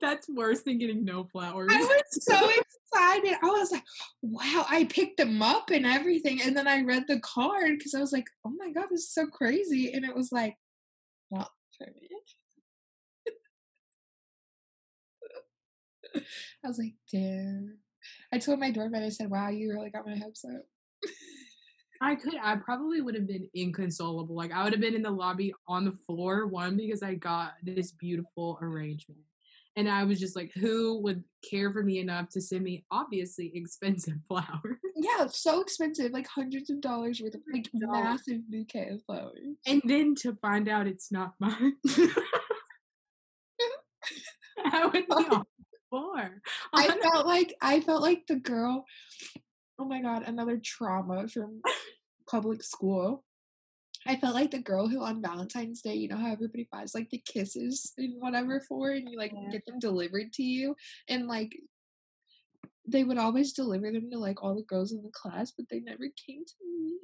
[0.00, 1.70] That's worse than getting no flowers.
[1.72, 3.38] I was so excited.
[3.42, 3.84] I was like,
[4.22, 6.40] wow, I picked them up and everything.
[6.42, 9.12] And then I read the card because I was like, oh my God, this is
[9.12, 9.92] so crazy.
[9.92, 10.56] And it was like,
[11.30, 12.08] not for me.
[16.64, 17.78] I was like, damn.
[18.32, 20.62] I told my doorman, I said, wow, you really got my hopes up.
[22.02, 22.34] I could.
[22.42, 24.34] I probably would have been inconsolable.
[24.34, 26.46] Like I would have been in the lobby on the floor.
[26.46, 29.20] One because I got this beautiful arrangement,
[29.76, 33.52] and I was just like, who would care for me enough to send me obviously
[33.54, 34.78] expensive flowers?
[34.96, 39.56] Yeah, so expensive, like hundreds of dollars worth of like massive bouquet of flowers.
[39.66, 41.74] And then to find out it's not mine.
[44.64, 45.44] I would be on
[45.88, 46.42] floor.
[46.72, 48.84] I felt like I felt like the girl.
[49.78, 51.62] Oh my god, another trauma from
[52.28, 53.24] public school.
[54.10, 57.10] I felt like the girl who on Valentine's Day, you know how everybody buys like
[57.10, 59.50] the kisses and whatever for, and you like Yeah.
[59.52, 60.74] get them delivered to you,
[61.08, 61.56] and like
[62.86, 65.78] they would always deliver them to like all the girls in the class, but they
[65.78, 66.96] never came to me.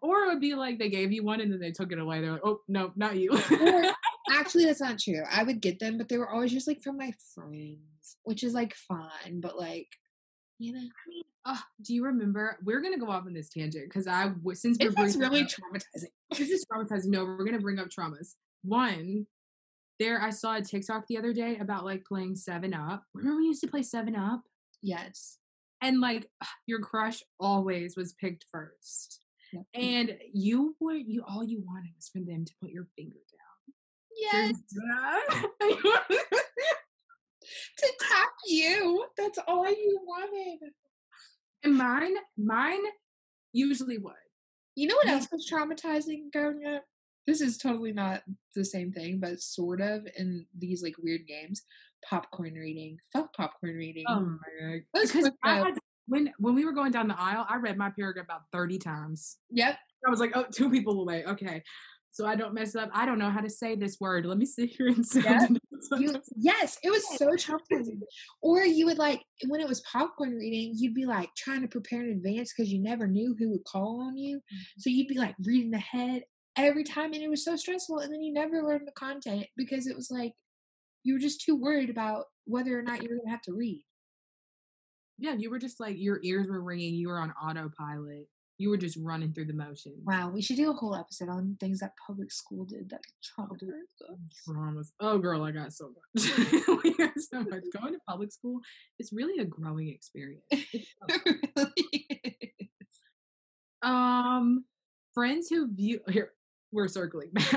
[0.00, 2.20] or it would be like they gave you one and then they took it away.
[2.20, 3.32] They're like, oh no, not you.
[3.32, 3.92] Or
[4.30, 5.22] actually, that's not true.
[5.28, 8.52] I would get them, but they were always just like from my friends, which is
[8.54, 9.88] like fine, but like
[10.58, 10.80] you know,
[11.50, 12.58] Oh, do you remember?
[12.62, 15.42] We're gonna go off on this tangent because I since we're it's that's bringing really
[15.44, 16.10] up- traumatizing.
[16.38, 17.06] this is traumatizing.
[17.06, 18.34] No, we're gonna bring up traumas.
[18.62, 19.26] One,
[19.98, 23.04] there I saw a TikTok the other day about like playing Seven Up.
[23.14, 24.42] Remember we used to play Seven Up,
[24.82, 25.38] Yes.
[25.80, 26.28] and like
[26.66, 29.20] your crush always was picked first.
[29.54, 29.64] Yep.
[29.74, 33.74] And you were you all you wanted was for them to put your finger down.
[34.20, 34.52] Yes.
[37.78, 39.04] to tap you.
[39.16, 40.70] That's all you wanted.
[41.64, 42.80] and mine, mine
[43.52, 44.12] usually would.
[44.74, 46.84] You know what else was traumatizing growing up?
[47.26, 48.22] This is totally not
[48.54, 51.62] the same thing, but sort of in these like weird games.
[52.08, 52.98] Popcorn reading.
[53.12, 54.04] Fuck popcorn reading.
[54.08, 55.02] Oh, oh my god.
[55.02, 58.24] Because I had when when we were going down the aisle, I read my paragraph
[58.24, 59.38] about 30 times.
[59.50, 59.76] Yep.
[60.06, 61.24] I was like, oh, two people away.
[61.26, 61.62] Okay.
[62.10, 62.88] So I don't mess up.
[62.94, 64.24] I don't know how to say this word.
[64.24, 65.62] Let me sit here and sound Yep.
[65.98, 68.00] You, yes, it was so traumatizing.
[68.42, 72.02] Or you would like when it was popcorn reading, you'd be like trying to prepare
[72.02, 74.36] in advance because you never knew who would call on you.
[74.38, 74.80] Mm-hmm.
[74.80, 76.22] So you'd be like reading ahead
[76.56, 78.00] every time, and it was so stressful.
[78.00, 80.32] And then you never learned the content because it was like
[81.04, 83.84] you were just too worried about whether or not you were gonna have to read.
[85.18, 86.94] Yeah, you were just like your ears were ringing.
[86.94, 88.28] You were on autopilot.
[88.58, 90.04] You were just running through the motions.
[90.04, 93.00] Wow, we should do a whole episode on things that public school did that.
[93.38, 94.88] Traumas.
[94.98, 96.28] Oh, girl, I got so much.
[96.84, 97.62] we got so much.
[97.80, 98.60] Going to public school
[98.98, 100.42] is really a growing experience.
[100.50, 100.86] It
[101.56, 102.88] really is.
[103.82, 104.64] Um,
[105.14, 106.32] friends who view here
[106.72, 107.50] we're circling back.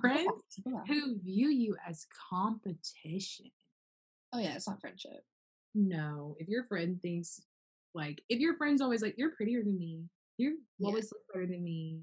[0.00, 0.28] friends
[0.66, 0.80] Yeah.
[0.88, 3.50] who view you as competition.
[4.32, 5.24] Oh yeah, it's not friendship.
[5.74, 7.40] No, if your friend thinks
[7.94, 10.02] like if your friend's always like you're prettier than me,
[10.38, 10.88] you Yeah.
[10.88, 12.02] always look better than me.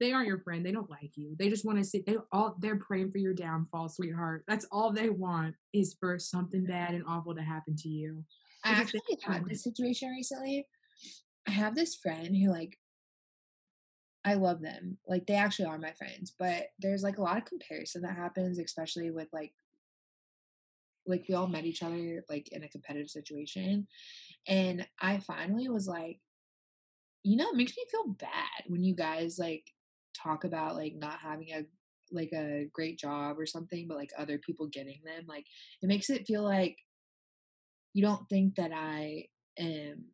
[0.00, 0.64] They aren't your friend.
[0.64, 1.34] They don't like you.
[1.36, 2.02] They just want to see.
[2.06, 4.44] They all they're praying for your downfall, sweetheart.
[4.46, 8.24] That's all they want is for something bad and awful to happen to you.
[8.64, 10.68] I actually had this situation recently.
[11.46, 12.78] I have this friend who like
[14.24, 14.98] I love them.
[15.06, 18.58] Like they actually are my friends, but there's like a lot of comparison that happens,
[18.58, 19.52] especially with like
[21.06, 23.88] like we all met each other like in a competitive situation.
[24.46, 26.20] And I finally was like,
[27.24, 29.64] you know, it makes me feel bad when you guys like
[30.16, 31.64] talk about like not having a
[32.10, 35.24] like a great job or something, but like other people getting them.
[35.26, 35.44] Like
[35.82, 36.76] it makes it feel like
[37.94, 39.26] you don't think that I
[39.58, 40.06] am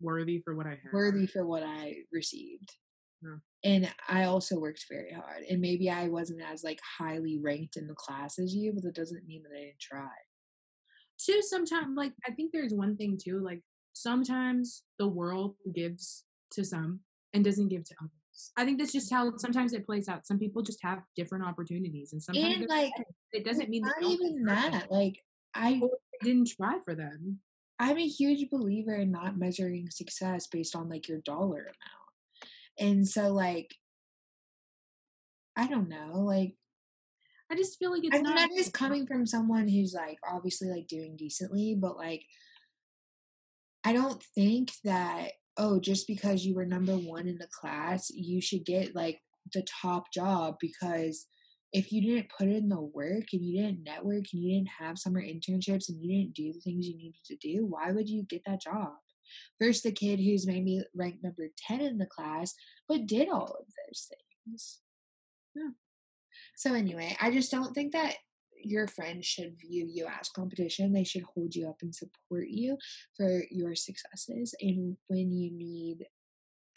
[0.00, 0.92] Worthy for what I have.
[0.94, 2.74] worthy for what I received.
[3.22, 3.36] Yeah.
[3.62, 5.42] And I also worked very hard.
[5.50, 8.94] And maybe I wasn't as like highly ranked in the class as you, but that
[8.94, 10.08] doesn't mean that I didn't try.
[11.18, 13.60] too sometimes like i think there's one thing too like
[14.02, 17.00] sometimes the world gives to some
[17.32, 20.38] and doesn't give to others i think that's just how sometimes it plays out some
[20.38, 22.92] people just have different opportunities and sometimes And like
[23.32, 24.90] it doesn't mean not even that.
[24.90, 25.22] Like
[25.54, 25.80] I
[26.22, 27.40] didn't try for them
[27.80, 32.50] I'm a huge believer in not measuring success based on like your dollar amount.
[32.78, 33.74] And so like
[35.56, 36.54] I don't know, like
[37.52, 40.18] i just feel like it's I mean not that is coming from someone who's like
[40.22, 42.22] obviously like doing decently, but like
[43.84, 48.40] I don't think that oh just because you were number 1 in the class, you
[48.40, 49.20] should get like
[49.52, 51.26] the top job because
[51.72, 54.98] if you didn't put in the work and you didn't network and you didn't have
[54.98, 58.24] summer internships and you didn't do the things you needed to do, why would you
[58.24, 58.94] get that job?
[59.60, 62.54] Versus the kid who's maybe ranked number 10 in the class
[62.88, 64.80] but did all of those things.
[65.54, 65.70] Yeah.
[66.56, 68.16] So anyway, I just don't think that
[68.64, 70.92] your friends should view you as competition.
[70.92, 72.76] They should hold you up and support you
[73.16, 74.54] for your successes.
[74.60, 76.06] And when you need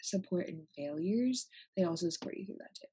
[0.02, 2.86] support in failures, they also support you through that too.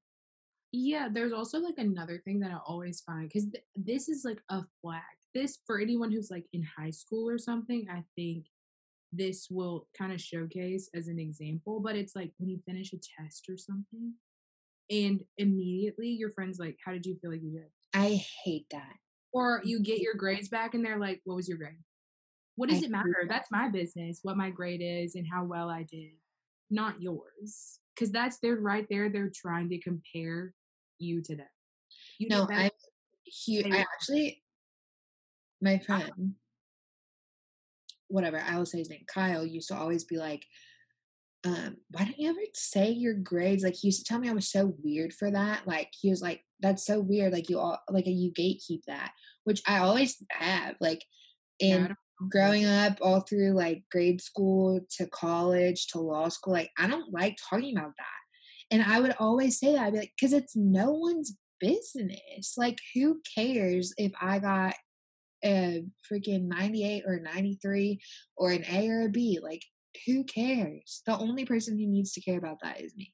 [0.72, 4.42] yeah there's also like another thing that i always find because th- this is like
[4.50, 5.02] a flag
[5.34, 8.46] this for anyone who's like in high school or something i think
[9.12, 12.98] this will kind of showcase as an example but it's like when you finish a
[12.98, 14.14] test or something
[14.90, 18.96] and immediately your friends like how did you feel like you did I hate that.
[19.34, 21.84] or you get your grades back and they're like what was your grade
[22.56, 23.30] what does I it matter that.
[23.30, 26.12] that's my business what my grade is and how well i did
[26.70, 30.54] not yours because that's they're right there they're trying to compare
[31.00, 31.48] you to them
[32.20, 32.48] you did No.
[32.52, 32.70] I'm
[33.26, 33.66] huge.
[33.72, 34.44] I actually,
[35.62, 36.36] my friend,
[38.08, 40.46] whatever, I will say his name, Kyle, used to always be like,
[41.44, 43.64] um, why don't you ever say your grades?
[43.64, 45.66] Like he used to tell me I was so weird for that.
[45.68, 47.34] Like he was like, that's so weird.
[47.34, 49.12] Like you all like you gatekeep that,
[49.44, 50.76] which I always have.
[50.80, 51.04] Like
[51.60, 51.98] Yeah, in don't-
[52.30, 57.12] growing up all through like grade school to college to law school, like I don't
[57.12, 58.06] like talking about that.
[58.70, 62.54] And I would always say that I'd be like, because it's no one's business.
[62.58, 64.76] Like, who cares if I got
[65.44, 68.00] a freaking 98 or 93
[68.38, 69.40] or an A or a B?
[69.42, 69.64] Like,
[70.06, 71.02] who cares?
[71.06, 73.14] The only person who needs to care about that is me.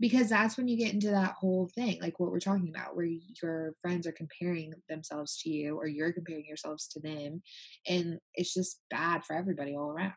[0.00, 3.08] Because that's when you get into that whole thing, like what we're talking about, where
[3.42, 7.42] your friends are comparing themselves to you or you're comparing yourselves to them.
[7.86, 10.14] And it's just bad for everybody all around.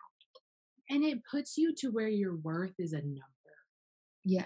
[0.90, 3.24] and it puts you to where your worth is a number.
[4.24, 4.46] Yeah.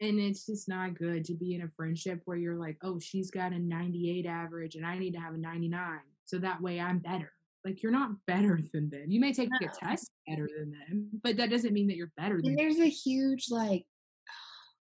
[0.00, 3.30] And it's just not good to be in a friendship where you're like, oh, she's
[3.30, 5.80] got a 98 average and I need to have a 99.
[6.24, 7.32] So that way I'm better.
[7.64, 9.06] Like you're not better than them.
[9.08, 9.66] You may take no.
[9.66, 12.76] a test better than them, but that doesn't mean that you're better than and there's
[12.76, 12.86] them.
[12.86, 13.84] a huge like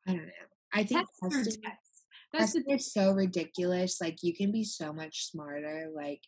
[0.07, 0.31] I don't know.
[0.73, 3.99] I think testing, that's testing is so ridiculous.
[3.99, 6.21] Like you can be so much smarter, like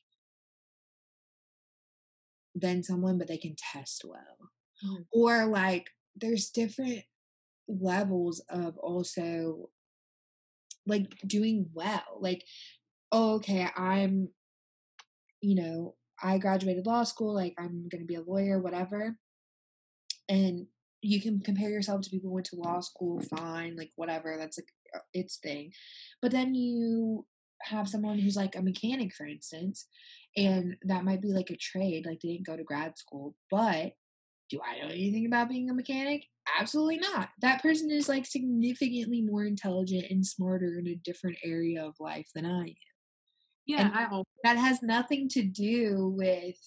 [2.56, 4.52] than someone, but they can test well.
[4.86, 5.06] Mm.
[5.12, 7.04] Or like there's different
[7.68, 9.70] levels of also
[10.86, 12.20] like doing well.
[12.20, 12.44] Like,
[13.12, 14.30] oh, okay, I'm,
[15.42, 19.18] you know, I graduated law school, like I'm gonna be a lawyer, whatever.
[20.30, 20.68] And
[21.04, 24.58] you can compare yourself to people who went to law school, fine, like whatever, that's
[24.58, 25.72] like uh, its thing.
[26.22, 27.26] But then you
[27.64, 29.88] have someone who's like a mechanic, for instance,
[30.38, 33.94] and that might be like a trade, like they didn't go to grad school, but
[34.50, 36.26] do I know anything about being a mechanic?
[36.60, 37.30] Absolutely not.
[37.42, 42.28] That person is like significantly more intelligent and smarter in a different area of life
[42.36, 42.76] than I am.
[43.66, 46.58] Yeah, and I that has nothing to do with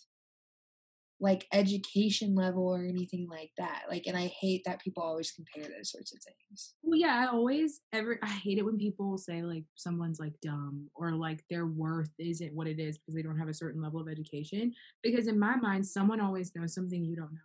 [1.18, 3.84] like education level or anything like that.
[3.88, 6.74] Like, and I hate that people always compare those sorts of things.
[6.82, 10.90] Well, yeah, I always ever I hate it when people say like someone's like dumb
[10.94, 14.00] or like their worth isn't what it is because they don't have a certain level
[14.00, 14.74] of education.
[15.02, 17.38] Because in my mind, someone always knows something you don't know.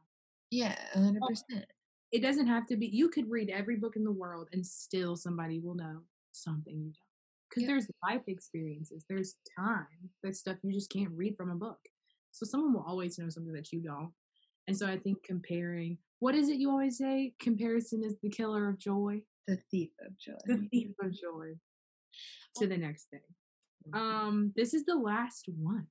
[0.49, 1.65] Yeah, hundred percent.
[2.11, 2.88] It doesn't have to be.
[2.88, 6.01] You could read every book in the world and still somebody will know
[6.34, 6.95] something you don't.
[7.49, 9.86] Because there's life experiences, there's time,
[10.24, 11.80] there's stuff you just can't read from a book.
[12.32, 14.12] So someone will always know something that you don't.
[14.68, 17.34] And so I think comparing, what is it you always say?
[17.40, 19.22] Comparison is the killer of joy.
[19.48, 20.38] The thief of joy.
[20.46, 21.56] The thief of joy.
[22.58, 23.22] To the next thing.
[23.94, 25.88] Um, this is the last one.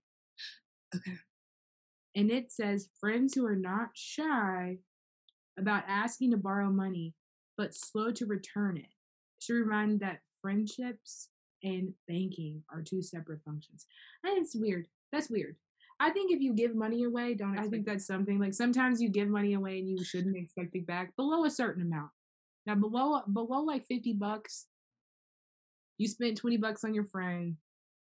[0.95, 1.17] Okay.
[2.15, 4.79] And it says friends who are not shy
[5.59, 7.15] about asking to borrow money,
[7.57, 8.95] but slow to return it.
[9.41, 11.29] Should remind that friendships
[11.63, 13.87] and banking are two separate functions.
[14.25, 14.87] And it's weird.
[15.13, 15.57] That's weird.
[16.01, 19.11] I think if you give money away, don't I think that's something like sometimes you
[19.11, 22.11] give money away and you shouldn't expect it back below a certain amount.
[22.67, 24.67] Now below below like 50 bucks,
[25.99, 27.57] you spent 20 bucks on your friend,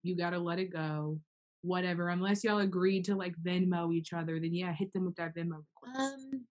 [0.03, 1.19] you got to let it go.
[1.63, 5.35] Whatever, unless y'all agreed to like Venmo each other, then yeah, hit them with that
[5.35, 6.25] Venmo request.
[6.33, 6.45] Um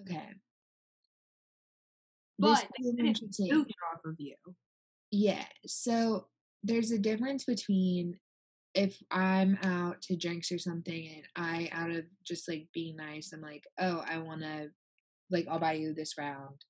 [0.00, 0.28] okay.
[2.38, 3.22] But it's
[3.92, 4.36] off of you.
[5.10, 5.44] Yeah.
[5.66, 6.26] So
[6.62, 8.18] there's a difference between
[8.74, 13.32] if I'm out to drinks or something and I out of just like being nice,
[13.32, 14.66] I'm like, oh, I wanna
[15.30, 16.64] like I'll buy you this round.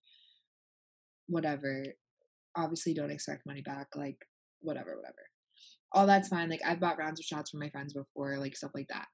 [1.26, 1.84] Whatever.
[2.56, 4.18] Obviously don't expect money back, like
[4.60, 5.28] whatever, whatever.
[5.92, 6.50] All that's fine.
[6.50, 9.06] Like I've bought rounds of shots for my friends before, like stuff like that.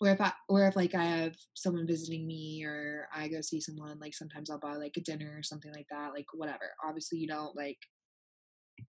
[0.00, 3.60] Or if I or if like I have someone visiting me or I go see
[3.60, 6.72] someone, like sometimes I'll buy like a dinner or something like that, like whatever.
[6.86, 7.78] Obviously you don't like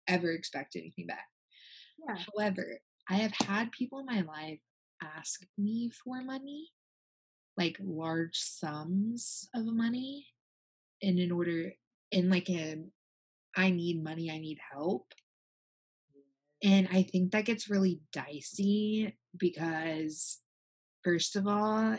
[0.08, 1.26] ever expect anything back.
[1.98, 2.18] Yeah.
[2.34, 2.80] However,
[3.10, 4.60] I have had people in my life
[5.02, 6.70] ask me for money,
[7.56, 10.28] like large sums of money,
[11.02, 11.74] and in order,
[12.12, 12.78] in like a,
[13.56, 15.14] I need money, I need help.
[16.64, 20.40] And I think that gets really dicey because,
[21.04, 21.98] first of all,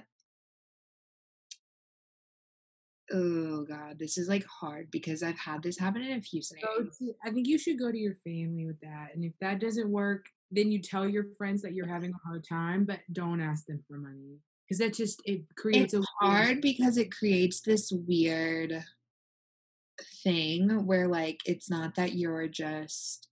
[3.13, 6.97] oh god this is like hard because i've had this happen in a few scenarios.
[6.99, 9.91] to, i think you should go to your family with that and if that doesn't
[9.91, 13.67] work then you tell your friends that you're having a hard time but don't ask
[13.67, 17.91] them for money because that just it creates it's a hard because it creates this
[17.93, 18.85] weird
[20.23, 23.29] thing where like it's not that you're just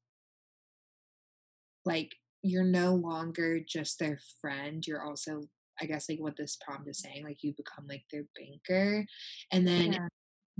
[1.85, 5.49] like you're no longer just their friend you're also
[5.81, 9.05] I guess like what this prompt is saying, like you become like their banker,
[9.53, 10.09] and then yeah.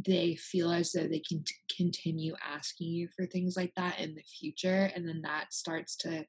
[0.05, 4.15] they feel as though they can t- continue asking you for things like that in
[4.15, 6.25] the future, and then that starts to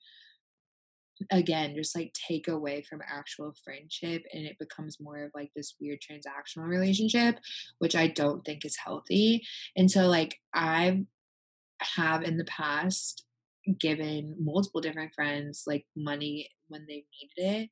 [1.31, 5.75] again just like take away from actual friendship and it becomes more of like this
[5.79, 7.39] weird transactional relationship
[7.79, 9.43] which i don't think is healthy
[9.75, 11.03] and so like i
[11.81, 13.25] have in the past
[13.79, 17.05] given multiple different friends like money when they
[17.37, 17.69] needed it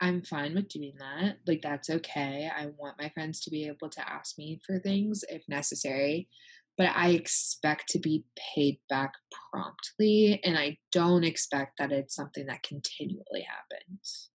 [0.00, 1.38] I'm fine with doing that.
[1.46, 2.48] Like, that's okay.
[2.54, 6.28] I want my friends to be able to ask me for things if necessary,
[6.76, 8.24] but I expect to be
[8.54, 9.14] paid back
[9.52, 14.30] promptly, and I don't expect that it's something that continually happens.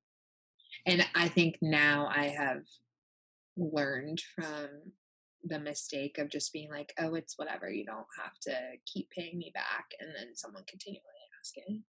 [0.85, 2.63] And I think now I have
[3.55, 4.67] learned from
[5.45, 7.69] the mistake of just being like, oh, it's whatever.
[7.69, 8.55] You don't have to
[8.85, 9.91] keep paying me back.
[9.99, 11.01] And then someone continually
[11.39, 11.83] asking.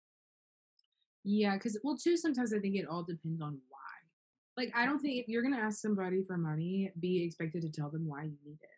[1.24, 4.62] Yeah, because well, too, sometimes I think it all depends on why.
[4.62, 7.90] Like I don't think if you're gonna ask somebody for money, be expected to tell
[7.90, 8.68] them why you need it.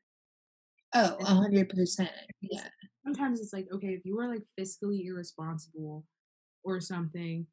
[0.94, 2.11] Oh, a hundred percent.
[2.40, 2.68] Yeah.
[3.05, 6.05] Sometimes it's like, okay, if you are like fiscally irresponsible
[6.64, 7.47] or something,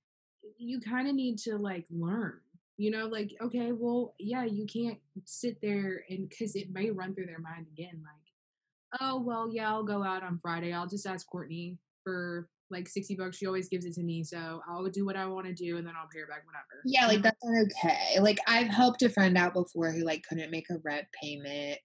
[0.58, 2.40] you kind of need to like learn.
[2.78, 7.14] You know, like, okay, well, yeah, you can't sit there and because it may run
[7.14, 10.74] through their mind again, like, oh, well, yeah, I'll go out on Friday.
[10.74, 13.38] I'll just ask Courtney for like 60 bucks.
[13.38, 14.24] She always gives it to me.
[14.24, 16.82] So I'll do what I want to do and then I'll pay her back whenever.
[16.86, 18.20] Yeah, like that's not okay.
[18.20, 21.80] Like I've helped a friend out before who like couldn't make a rent payment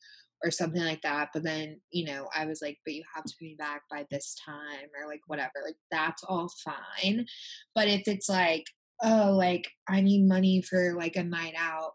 [0.45, 1.29] or something like that.
[1.33, 4.07] But then, you know, I was like, but you have to pay me back by
[4.11, 5.53] this time or like whatever.
[5.65, 7.27] Like that's all fine.
[7.75, 8.65] But if it's like,
[9.03, 11.93] oh, like I need money for like a night out,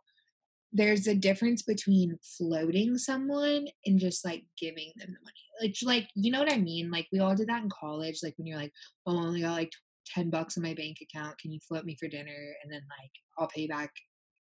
[0.74, 5.44] there's a difference between floating someone and just like giving them the money.
[5.62, 6.90] Like, like you know what I mean?
[6.90, 8.20] Like we all did that in college.
[8.24, 8.74] Like when you're like,
[9.06, 9.72] oh, I only got like
[10.08, 11.38] 10 bucks in my bank account.
[11.38, 12.56] Can you float me for dinner?
[12.64, 13.92] And then like I'll pay back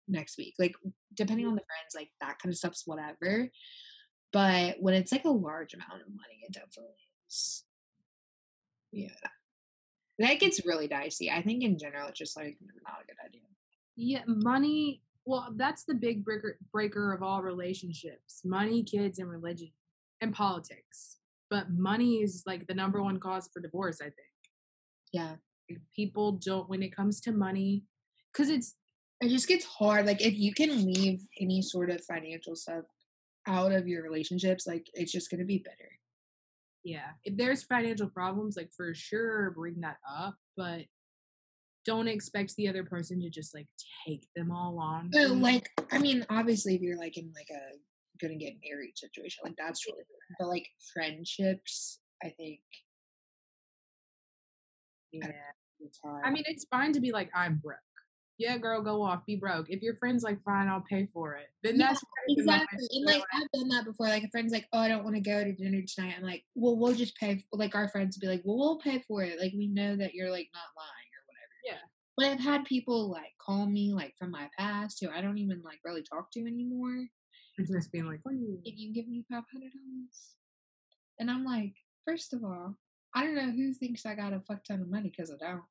[0.08, 0.56] next week.
[0.58, 0.74] Like
[1.14, 1.52] depending mm-hmm.
[1.52, 3.50] on the friends, like that kind of stuff's whatever.
[4.34, 6.96] But when it's like a large amount of money, it definitely
[7.30, 7.64] is.
[8.92, 9.10] Yeah.
[10.20, 11.30] That gets really dicey.
[11.30, 13.42] I think in general it's just like not a good idea.
[13.96, 15.02] Yeah, money.
[15.26, 19.72] Well, that's the big breaker breaker of all relationships: money, kids, and religion,
[20.22, 21.18] and politics.
[21.50, 24.00] But money is like the number one cause for divorce.
[24.02, 24.16] I think
[25.14, 25.36] Yeah.
[25.96, 27.86] People don't when it comes to money,
[28.32, 28.76] because it's
[29.22, 30.06] It just gets hard.
[30.06, 32.86] Like if you can leave any sort of financial stuff
[33.48, 35.92] out of your relationships, like it's just gonna be better.
[36.84, 37.12] yeah.
[37.24, 40.86] If there's financial problems, like for sure, bring that up, but
[41.86, 43.68] don't expect the other person to just like
[44.08, 45.10] take them all on.
[45.12, 47.78] But like, I mean, obviously, if you're like in like a
[48.22, 50.38] gonna get married situation, like that's really different.
[50.40, 52.60] But like friendships, I think
[55.12, 55.32] yeah.
[56.24, 57.78] I mean, it's fine to be like, I'm broke.
[58.38, 59.68] Yeah, girl, go off, be broke.
[59.70, 61.48] If your friend's like, fine, I'll pay for it.
[61.64, 62.86] Then Yeah, that's exactly.
[62.92, 64.08] And like I've done that before.
[64.10, 66.44] Like a friend's like, "Oh, I don't want to go to dinner tonight." I'm like,
[66.54, 69.24] "Well, we'll just pay." For, like our friends would be like, "Well, we'll pay for
[69.24, 70.86] it." Like we know that you're like not lying or whatever.
[70.86, 71.05] Yeah.
[72.18, 75.62] But I've had people like call me like from my past who I don't even
[75.64, 77.06] like really talk to anymore.
[77.58, 78.20] It's just being like.
[78.64, 80.36] If you give me five hundred dollars,
[81.20, 81.74] and I'm like,
[82.06, 82.76] first of all,
[83.14, 85.64] I don't know who thinks I got a fuck ton of money because I don't.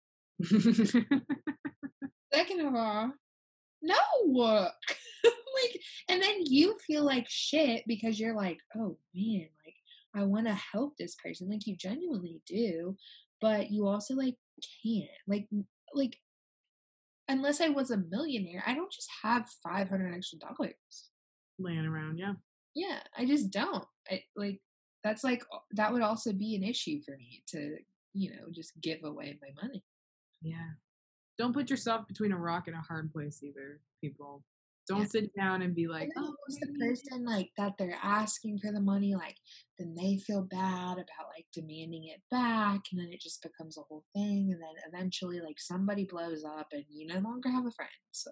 [2.34, 3.12] Second of all,
[3.82, 3.94] no.
[5.24, 9.76] like, and then you feel like shit because you're like, oh man, like
[10.14, 12.96] I want to help this person, like you genuinely do,
[13.40, 14.36] but you also like
[14.82, 15.46] can't, like,
[15.94, 16.16] like.
[17.28, 20.74] Unless I was a millionaire, I don't just have five hundred extra dollars.
[21.58, 22.34] laying around, yeah.
[22.74, 23.84] Yeah, I just don't.
[24.10, 24.60] I, like
[25.02, 27.76] that's like that would also be an issue for me to,
[28.12, 29.84] you know, just give away my money.
[30.42, 30.72] Yeah.
[31.38, 34.44] Don't put yourself between a rock and a hard place either, people.
[34.86, 35.06] Don't Yeah.
[35.06, 38.70] sit down and be like, And oh, once the person like that they're asking for
[38.70, 39.36] the money, like
[39.78, 43.82] then they feel bad about like demanding it back, and then it just becomes a
[43.82, 47.70] whole thing, and then eventually like somebody blows up, and you no longer have a
[47.70, 47.90] friend.
[48.12, 48.30] So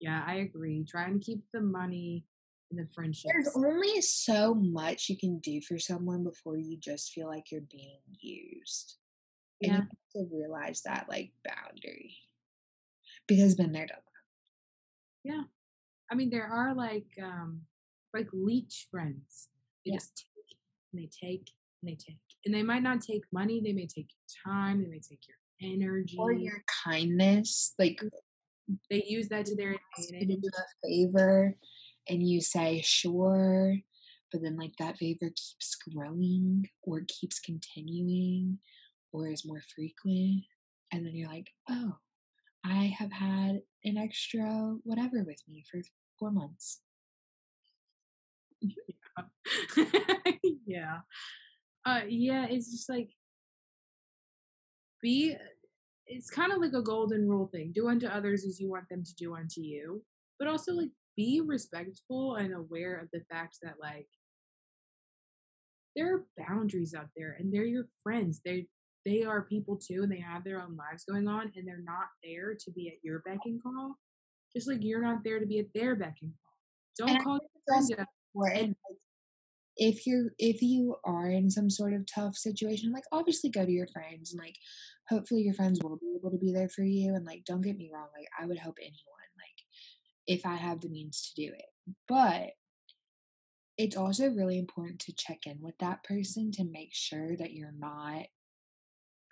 [0.00, 0.84] yeah, I agree.
[0.84, 2.24] Try and keep the money
[2.70, 3.30] in the friendship.
[3.32, 7.60] there's only so much you can do for someone before you just feel like you're
[7.70, 8.96] being used,
[9.62, 9.78] and Yeah.
[9.78, 12.16] you have to realize that like boundary
[13.26, 13.98] because been there, done
[15.28, 15.46] that.
[16.10, 17.62] I mean, there are like um
[18.14, 19.48] like leech friends.
[19.84, 19.96] They Yeah.
[19.98, 20.56] just take
[20.92, 21.50] and they take
[21.82, 22.18] and they take.
[22.44, 25.36] And they might not take money, they may take your time, they may take your
[25.72, 26.16] energy.
[26.18, 28.00] or your kindness, like
[28.90, 30.40] they use that to their you advantage.
[30.42, 31.56] do a favor
[32.08, 33.76] and you say sure
[34.30, 38.58] but then like that favor keeps growing or keeps continuing
[39.12, 40.44] or is more frequent
[40.92, 41.96] and then you're like oh
[42.64, 45.80] i have had an extra whatever with me for
[46.18, 46.80] four months
[50.66, 51.00] yeah.
[51.84, 53.10] Uh yeah, it's just like
[55.02, 55.34] be
[56.06, 57.72] it's kind of like a golden rule thing.
[57.74, 60.02] Do unto others as you want them to do unto you.
[60.38, 64.08] But also like be respectful and aware of the fact that like
[65.96, 68.40] there are boundaries out there and they're your friends.
[68.44, 68.66] They
[69.04, 72.08] they are people too and they have their own lives going on and they're not
[72.22, 73.96] there to be at your beck and call.
[74.54, 76.32] Just like you're not there to be at their beck and
[76.98, 77.08] call.
[77.08, 78.08] Don't And call your friend also up.
[78.34, 78.98] important like,
[79.76, 83.70] if you're if you are in some sort of tough situation like obviously go to
[83.72, 84.56] your friends and like
[85.08, 87.76] hopefully your friends will be able to be there for you and like don't get
[87.76, 88.92] me wrong like i would help anyone
[89.36, 89.64] like
[90.26, 92.50] if i have the means to do it but
[93.76, 97.74] it's also really important to check in with that person to make sure that you're
[97.78, 98.24] not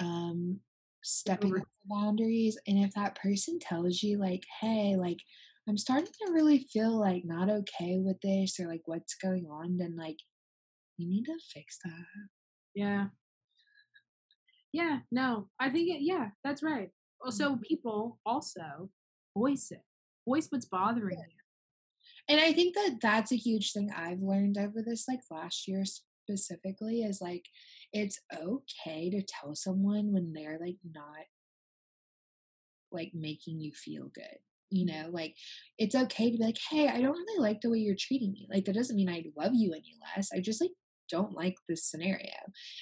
[0.01, 0.61] um
[1.03, 2.59] stepping Over- over boundaries.
[2.67, 5.19] And if that person tells you, like, hey, like,
[5.69, 9.79] I'm starting to really feel like not okay with this or like what's going on,
[9.79, 10.19] then like,
[10.97, 12.05] you need to fix that.
[12.75, 13.07] Yeah.
[14.73, 16.91] Yeah, no, I think it, yeah, that's right.
[17.25, 18.91] Also, people also
[19.37, 19.83] voice it,
[20.29, 21.25] voice what's bothering you.
[22.29, 25.85] And I think that that's a huge thing I've learned over this like last year
[25.85, 27.47] specifically is like
[27.97, 31.25] it's okay to tell someone when they're like not
[32.93, 34.39] like making you feel good.
[34.71, 35.37] You know, like
[35.79, 38.49] it's okay to be like, "Hey, I don't really like the way you're treating me."
[38.51, 40.31] Like that doesn't mean I love you any less.
[40.35, 40.73] I just like
[41.09, 42.35] don't like this scenario.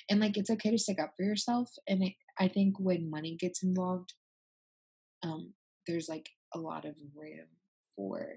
[0.09, 3.37] And like it's okay to stick up for yourself and it, I think when money
[3.39, 4.15] gets involved
[5.23, 5.53] um
[5.87, 7.47] there's like a lot of room
[7.97, 8.29] for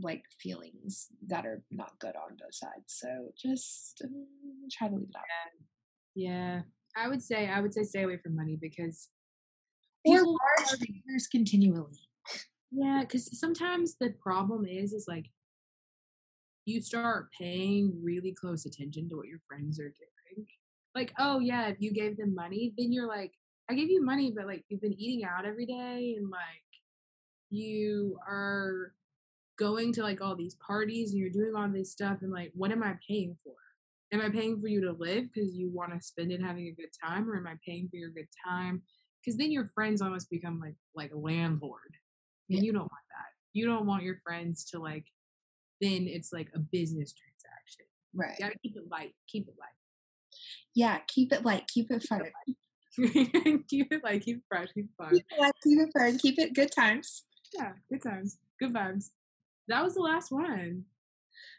[0.00, 2.86] like feelings that are not good on both sides.
[2.86, 3.08] So
[3.40, 4.26] just um,
[4.70, 5.64] try to leave it out.
[6.14, 6.62] Yeah,
[6.96, 9.08] I would say I would say stay away from money because
[10.04, 11.98] Or large figures continually.
[12.70, 15.26] Yeah, because sometimes the problem is, is like
[16.64, 19.94] you start paying really close attention to what your friends are
[20.36, 20.46] doing.
[20.94, 23.32] Like, oh yeah, if you gave them money, then you're like,
[23.70, 26.40] I gave you money, but like you've been eating out every day and like
[27.50, 28.92] you are
[29.58, 32.70] going to like all these parties and you're doing all this stuff and like what
[32.70, 33.54] am I paying for?
[34.12, 36.70] Am I paying for you to live because you want to spend it having a
[36.80, 38.80] good time, or am I paying for your good time?
[39.20, 41.92] Because then your friends almost become like like a landlord,
[42.48, 42.64] and Yeah.
[42.64, 43.26] you don't want that.
[43.52, 45.04] You don't want your friends to like.
[45.80, 47.86] Then it's like a business transaction.
[48.14, 48.38] Right.
[48.38, 49.14] You gotta keep it light.
[49.28, 49.68] Keep it light.
[50.74, 52.22] Yeah, keep it light, keep it fun.
[53.68, 54.22] keep it light.
[54.22, 54.68] Keep it fresh.
[54.74, 55.10] Keep it fun.
[55.10, 57.24] Keep it light, keep it fun, keep it good times.
[57.54, 59.10] Yeah, good times, good vibes.
[59.68, 60.84] That was the last one.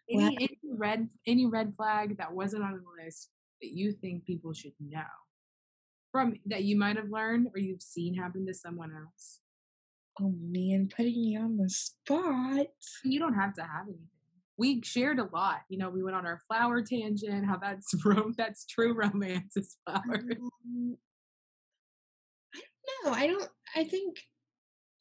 [0.10, 0.30] Any, Wow.
[0.40, 3.30] any red any red flag that wasn't on the list
[3.62, 5.04] that you think people should know
[6.12, 9.40] from that you might have learned or you've seen happen to someone else?
[10.20, 12.68] Oh man, putting me on the spot.
[13.06, 14.08] You don't have to have anything.
[14.58, 15.62] We shared a lot.
[15.70, 17.46] You know, we went on our flower tangent.
[17.46, 20.24] How that's rom- that's true romance is flowers.
[20.36, 20.98] Um,
[22.54, 23.12] I don't know.
[23.14, 23.50] I don't.
[23.76, 24.18] I think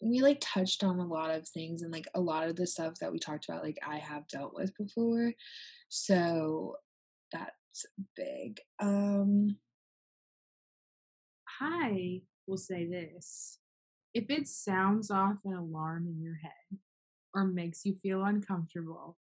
[0.01, 2.95] we like touched on a lot of things, and like a lot of the stuff
[3.01, 5.33] that we talked about, like I have dealt with before,
[5.89, 6.77] so
[7.33, 8.61] that's big.
[8.81, 9.57] Um,
[11.61, 13.59] I will say this.
[14.15, 16.79] If it sounds off an alarm in your head
[17.35, 19.17] or makes you feel uncomfortable,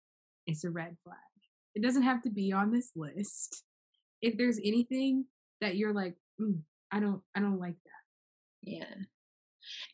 [0.46, 1.16] it's a red flag.
[1.74, 3.64] It doesn't have to be on this list.
[4.20, 5.26] If there's anything
[5.60, 6.60] that you're like, mm,
[6.92, 8.70] I don't, I don't like that.
[8.70, 8.94] yeah,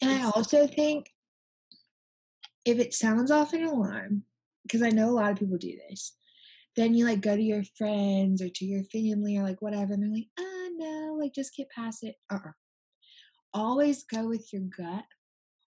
[0.00, 1.10] and I also think
[2.64, 4.24] if it sounds off an alarm,
[4.62, 6.16] because I know a lot of people do this,
[6.76, 10.02] then you like go to your friends or to your family or like whatever, and
[10.02, 12.16] they're like, ah, no, like just get past it.
[12.30, 12.52] Uh uh
[13.52, 15.04] Always go with your gut.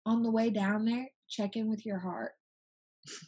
[0.05, 2.31] On the way down there, check in with your heart.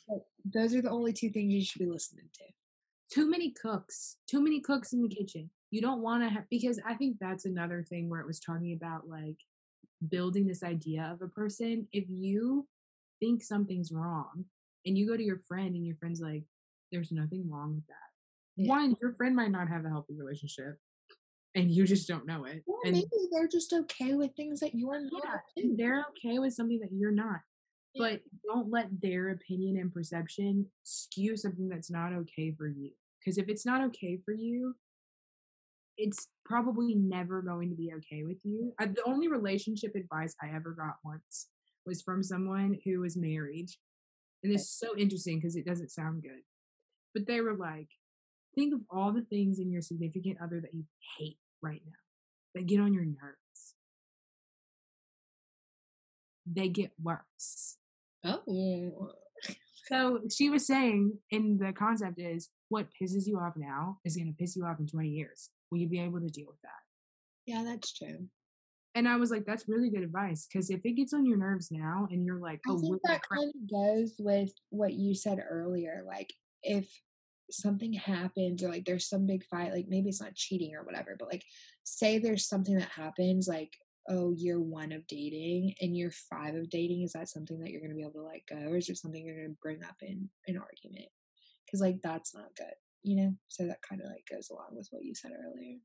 [0.10, 2.44] Like, those are the only two things you should be listening to.
[3.14, 5.52] Too many cooks, too many cooks in the kitchen.
[5.70, 8.74] You don't want to have, because I think that's another thing where it was talking
[8.74, 9.38] about like
[10.08, 11.88] building this idea of a person.
[11.92, 12.68] If you
[13.20, 14.46] think something's wrong
[14.86, 16.44] and you go to your friend and your friend's like,
[16.92, 17.96] there's nothing wrong with that.
[18.58, 18.70] Yeah.
[18.70, 20.78] One, your friend might not have a healthy relationship
[21.56, 22.64] and you just don't know it.
[22.66, 25.22] Or and maybe they're just okay with things that you're not.
[25.24, 27.40] yeah, and they're okay with something that you're not.
[27.94, 28.10] Yeah.
[28.10, 32.92] But don't let their opinion and perception skew something that's not okay for you.
[33.20, 34.76] Because if it's not okay for you,
[36.02, 38.74] it's probably never going to be okay with you.
[38.80, 41.48] I, the only relationship advice I ever got once
[41.86, 43.70] was from someone who was married.
[44.44, 46.42] And it's so interesting because it doesn't sound good.
[47.14, 47.88] But they were like,
[48.56, 50.86] think of all the things in your significant other that you
[51.20, 51.92] hate right now,
[52.56, 53.76] that get on your nerves.
[56.48, 57.78] They get worse.
[58.26, 59.12] Oh.
[59.86, 64.28] So she was saying, and the concept is what pisses you off now is going
[64.28, 65.52] to piss you off in 20 years.
[65.72, 66.70] Will you be able to deal with that?
[67.48, 68.28] Yeah, that's true.
[68.94, 71.70] And I was like, that's really good advice because if it gets on your nerves
[71.72, 75.40] now and you're like, I oh, think that kind of goes with what you said
[75.50, 76.04] earlier.
[76.06, 76.90] Like, if
[77.50, 81.16] something happens or like there's some big fight, like maybe it's not cheating or whatever,
[81.18, 81.44] but like,
[81.84, 83.72] say there's something that happens, like,
[84.10, 87.82] oh, year one of dating and year five of dating, is that something that you're
[87.82, 88.72] going to be able to let go?
[88.72, 91.10] Or is there something you're going to bring up in an argument?
[91.66, 93.36] Because, like, that's not good, you know?
[93.48, 95.78] So that kind of like goes along with what you said earlier.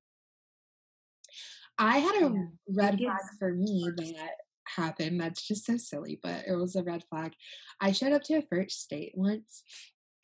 [1.79, 2.47] I had a Yeah.
[2.69, 4.31] red flag for me that
[4.67, 5.21] happened.
[5.21, 7.35] That's just so silly, but it was a red flag.
[7.81, 9.63] I showed up to a first date once,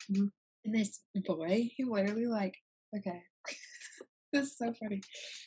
[0.09, 0.31] Mhm.
[0.65, 2.57] and this boy, he literally like,
[2.95, 3.23] okay,
[4.33, 5.01] this is so funny.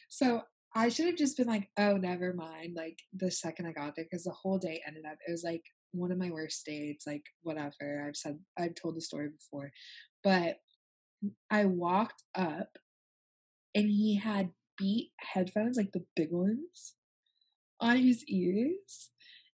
[0.09, 0.43] So
[0.75, 2.75] I should have just been like, oh, never mind.
[2.77, 5.65] Like the second I got there, because the whole day ended up, it was like
[5.93, 7.07] one of my worst dates.
[7.07, 8.05] Like whatever.
[8.07, 9.73] I've said, I've told the story before,
[10.23, 10.59] but
[11.51, 12.79] I walked up,
[13.75, 16.95] and he had beat headphones, like the big ones,
[17.81, 19.11] on his ears.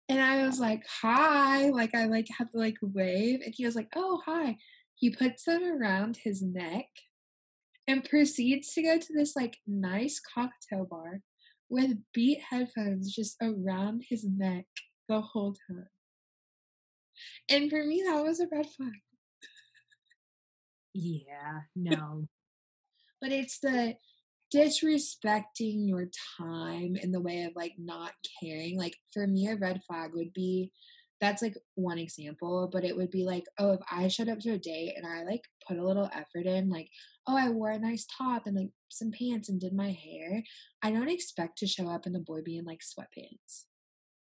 [0.09, 1.71] And I was like, hi.
[1.71, 3.41] Like I like had to like wave.
[3.45, 4.57] And he was like, oh hi.
[4.97, 6.89] He puts them around his neck
[7.87, 11.21] and proceeds to go to this like nice cocktail bar
[11.69, 14.67] with beat headphones just around his neck
[15.09, 15.89] the whole time.
[17.49, 18.91] And for me, that was a red flag.
[20.95, 22.27] Yeah, no.
[23.21, 23.97] but it's the
[24.55, 28.13] disrespecting your time in the way of like not
[28.43, 28.77] caring.
[28.77, 30.73] Like for me, a red flag would be
[31.21, 34.53] that's like one example, but it would be like, oh, if I showed up to
[34.53, 36.89] a date and I like put a little effort in, like,
[37.27, 40.43] oh, I wore a nice top and like some pants and did my hair,
[40.83, 43.65] I don't expect to show up and the boy be in like sweatpants.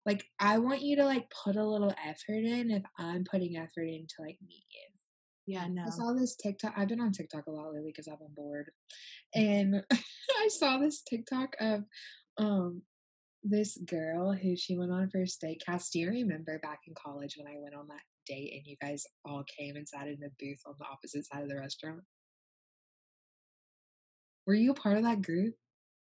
[0.05, 3.87] Like, I want you to like put a little effort in if I'm putting effort
[3.87, 5.00] in to like meet you.
[5.47, 5.83] Yeah, no.
[5.85, 6.73] I saw this TikTok.
[6.77, 8.69] I've been on TikTok a lot lately because I've been bored,
[9.33, 11.83] and I saw this TikTok of
[12.37, 12.83] um
[13.43, 15.63] this girl who she went on first date.
[15.65, 18.75] Cass, do you remember back in college when I went on that date and you
[18.81, 22.01] guys all came and sat in the booth on the opposite side of the restaurant?
[24.45, 25.55] Were you a part of that group?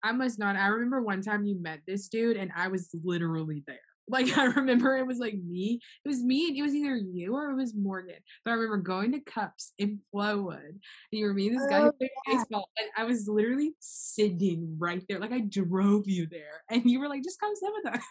[0.02, 0.56] I must not.
[0.56, 3.78] I remember one time you met this dude and I was literally there.
[4.08, 5.80] Like I remember it was like me.
[6.04, 8.16] It was me and it was either you or it was Morgan.
[8.44, 10.80] But I remember going to Cups in Flowood and
[11.10, 12.36] you were me and this guy oh, who played yeah.
[12.36, 12.68] baseball.
[12.78, 15.18] And I was literally sitting right there.
[15.18, 16.62] Like I drove you there.
[16.70, 18.04] And you were like, just come sit with us.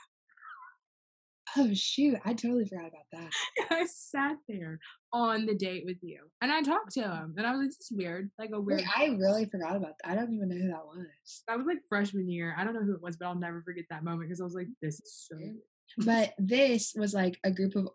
[1.57, 3.31] Oh shoot, I totally forgot about that.
[3.71, 4.79] I sat there
[5.11, 6.19] on the date with you.
[6.41, 7.11] And I talked to mm.
[7.11, 7.35] him.
[7.37, 8.31] And I was like, this is weird.
[8.39, 10.11] Like a weird Wait, I really forgot about that.
[10.11, 11.43] I don't even know who that was.
[11.49, 12.55] That was like freshman year.
[12.57, 14.53] I don't know who it was, but I'll never forget that moment because I was
[14.53, 15.57] like, this is so weird
[15.97, 17.89] but this was like a group of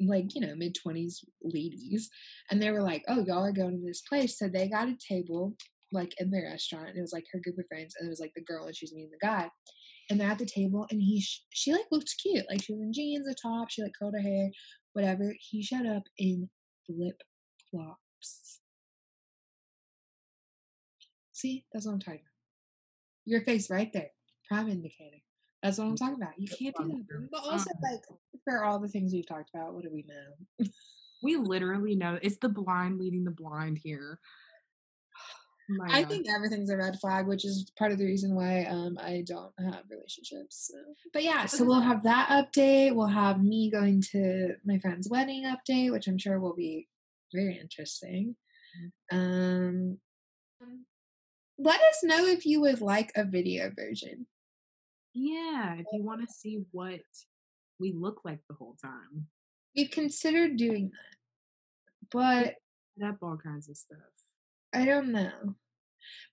[0.00, 2.10] like you know mid 20s ladies
[2.50, 4.38] and they were like oh y'all are going to this place.
[4.38, 5.56] So they got a table
[5.92, 8.20] like in the restaurant and it was like her group of friends and it was
[8.20, 9.48] like the girl and she's meeting the guy
[10.10, 12.82] and they're at the table and he sh- she like looked cute like she was
[12.82, 14.50] in jeans a top she like curled her hair
[14.92, 16.50] whatever he showed up in
[16.86, 17.22] flip
[17.70, 18.60] flops.
[21.32, 21.64] See?
[21.72, 23.24] That's what i'm talking about.
[23.24, 24.10] Your face right there
[24.48, 25.18] prime indicator
[25.64, 26.34] that's what I'm talking about.
[26.36, 27.28] You can't do that.
[27.32, 28.02] But also, like,
[28.44, 30.66] for all the things we've talked about, what do we know?
[31.22, 34.20] we literally know it's the blind leading the blind here.
[35.70, 36.10] My I God.
[36.10, 39.54] think everything's a red flag, which is part of the reason why um, I don't
[39.58, 40.70] have relationships.
[40.70, 40.78] So.
[41.14, 42.94] But yeah, so we'll have that update.
[42.94, 46.88] We'll have me going to my friend's wedding update, which I'm sure will be
[47.32, 48.36] very interesting.
[49.10, 49.16] Mm-hmm.
[49.16, 49.98] Um,
[51.56, 54.26] let us know if you would like a video version.
[55.14, 57.00] Yeah, if you want to see what
[57.78, 59.26] we look like the whole time.
[59.76, 62.54] We've considered doing that, but
[63.04, 63.98] up all kinds of stuff.
[64.72, 65.54] I don't know.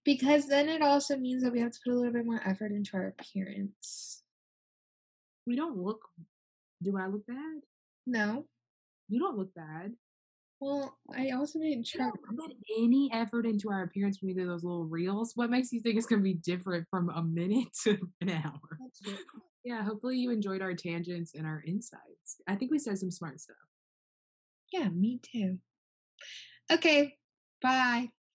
[0.04, 2.72] Because then it also means that we have to put a little bit more effort
[2.72, 4.24] into our appearance.
[5.48, 6.02] We don't look
[6.84, 7.62] do I look bad?
[8.08, 8.46] No.
[9.08, 9.94] You don't look bad.
[10.62, 12.12] Well, I also didn't try.
[12.38, 15.32] put any effort into our appearance when we do those little reels.
[15.36, 18.80] What makes you think it's going to be different from a minute to an hour?
[19.64, 22.38] Yeah, hopefully you enjoyed our tangents and our insights.
[22.48, 23.58] I think we said some smart stuff.
[24.72, 25.58] Yeah, me too.
[26.72, 27.16] Okay,
[27.62, 28.10] bye.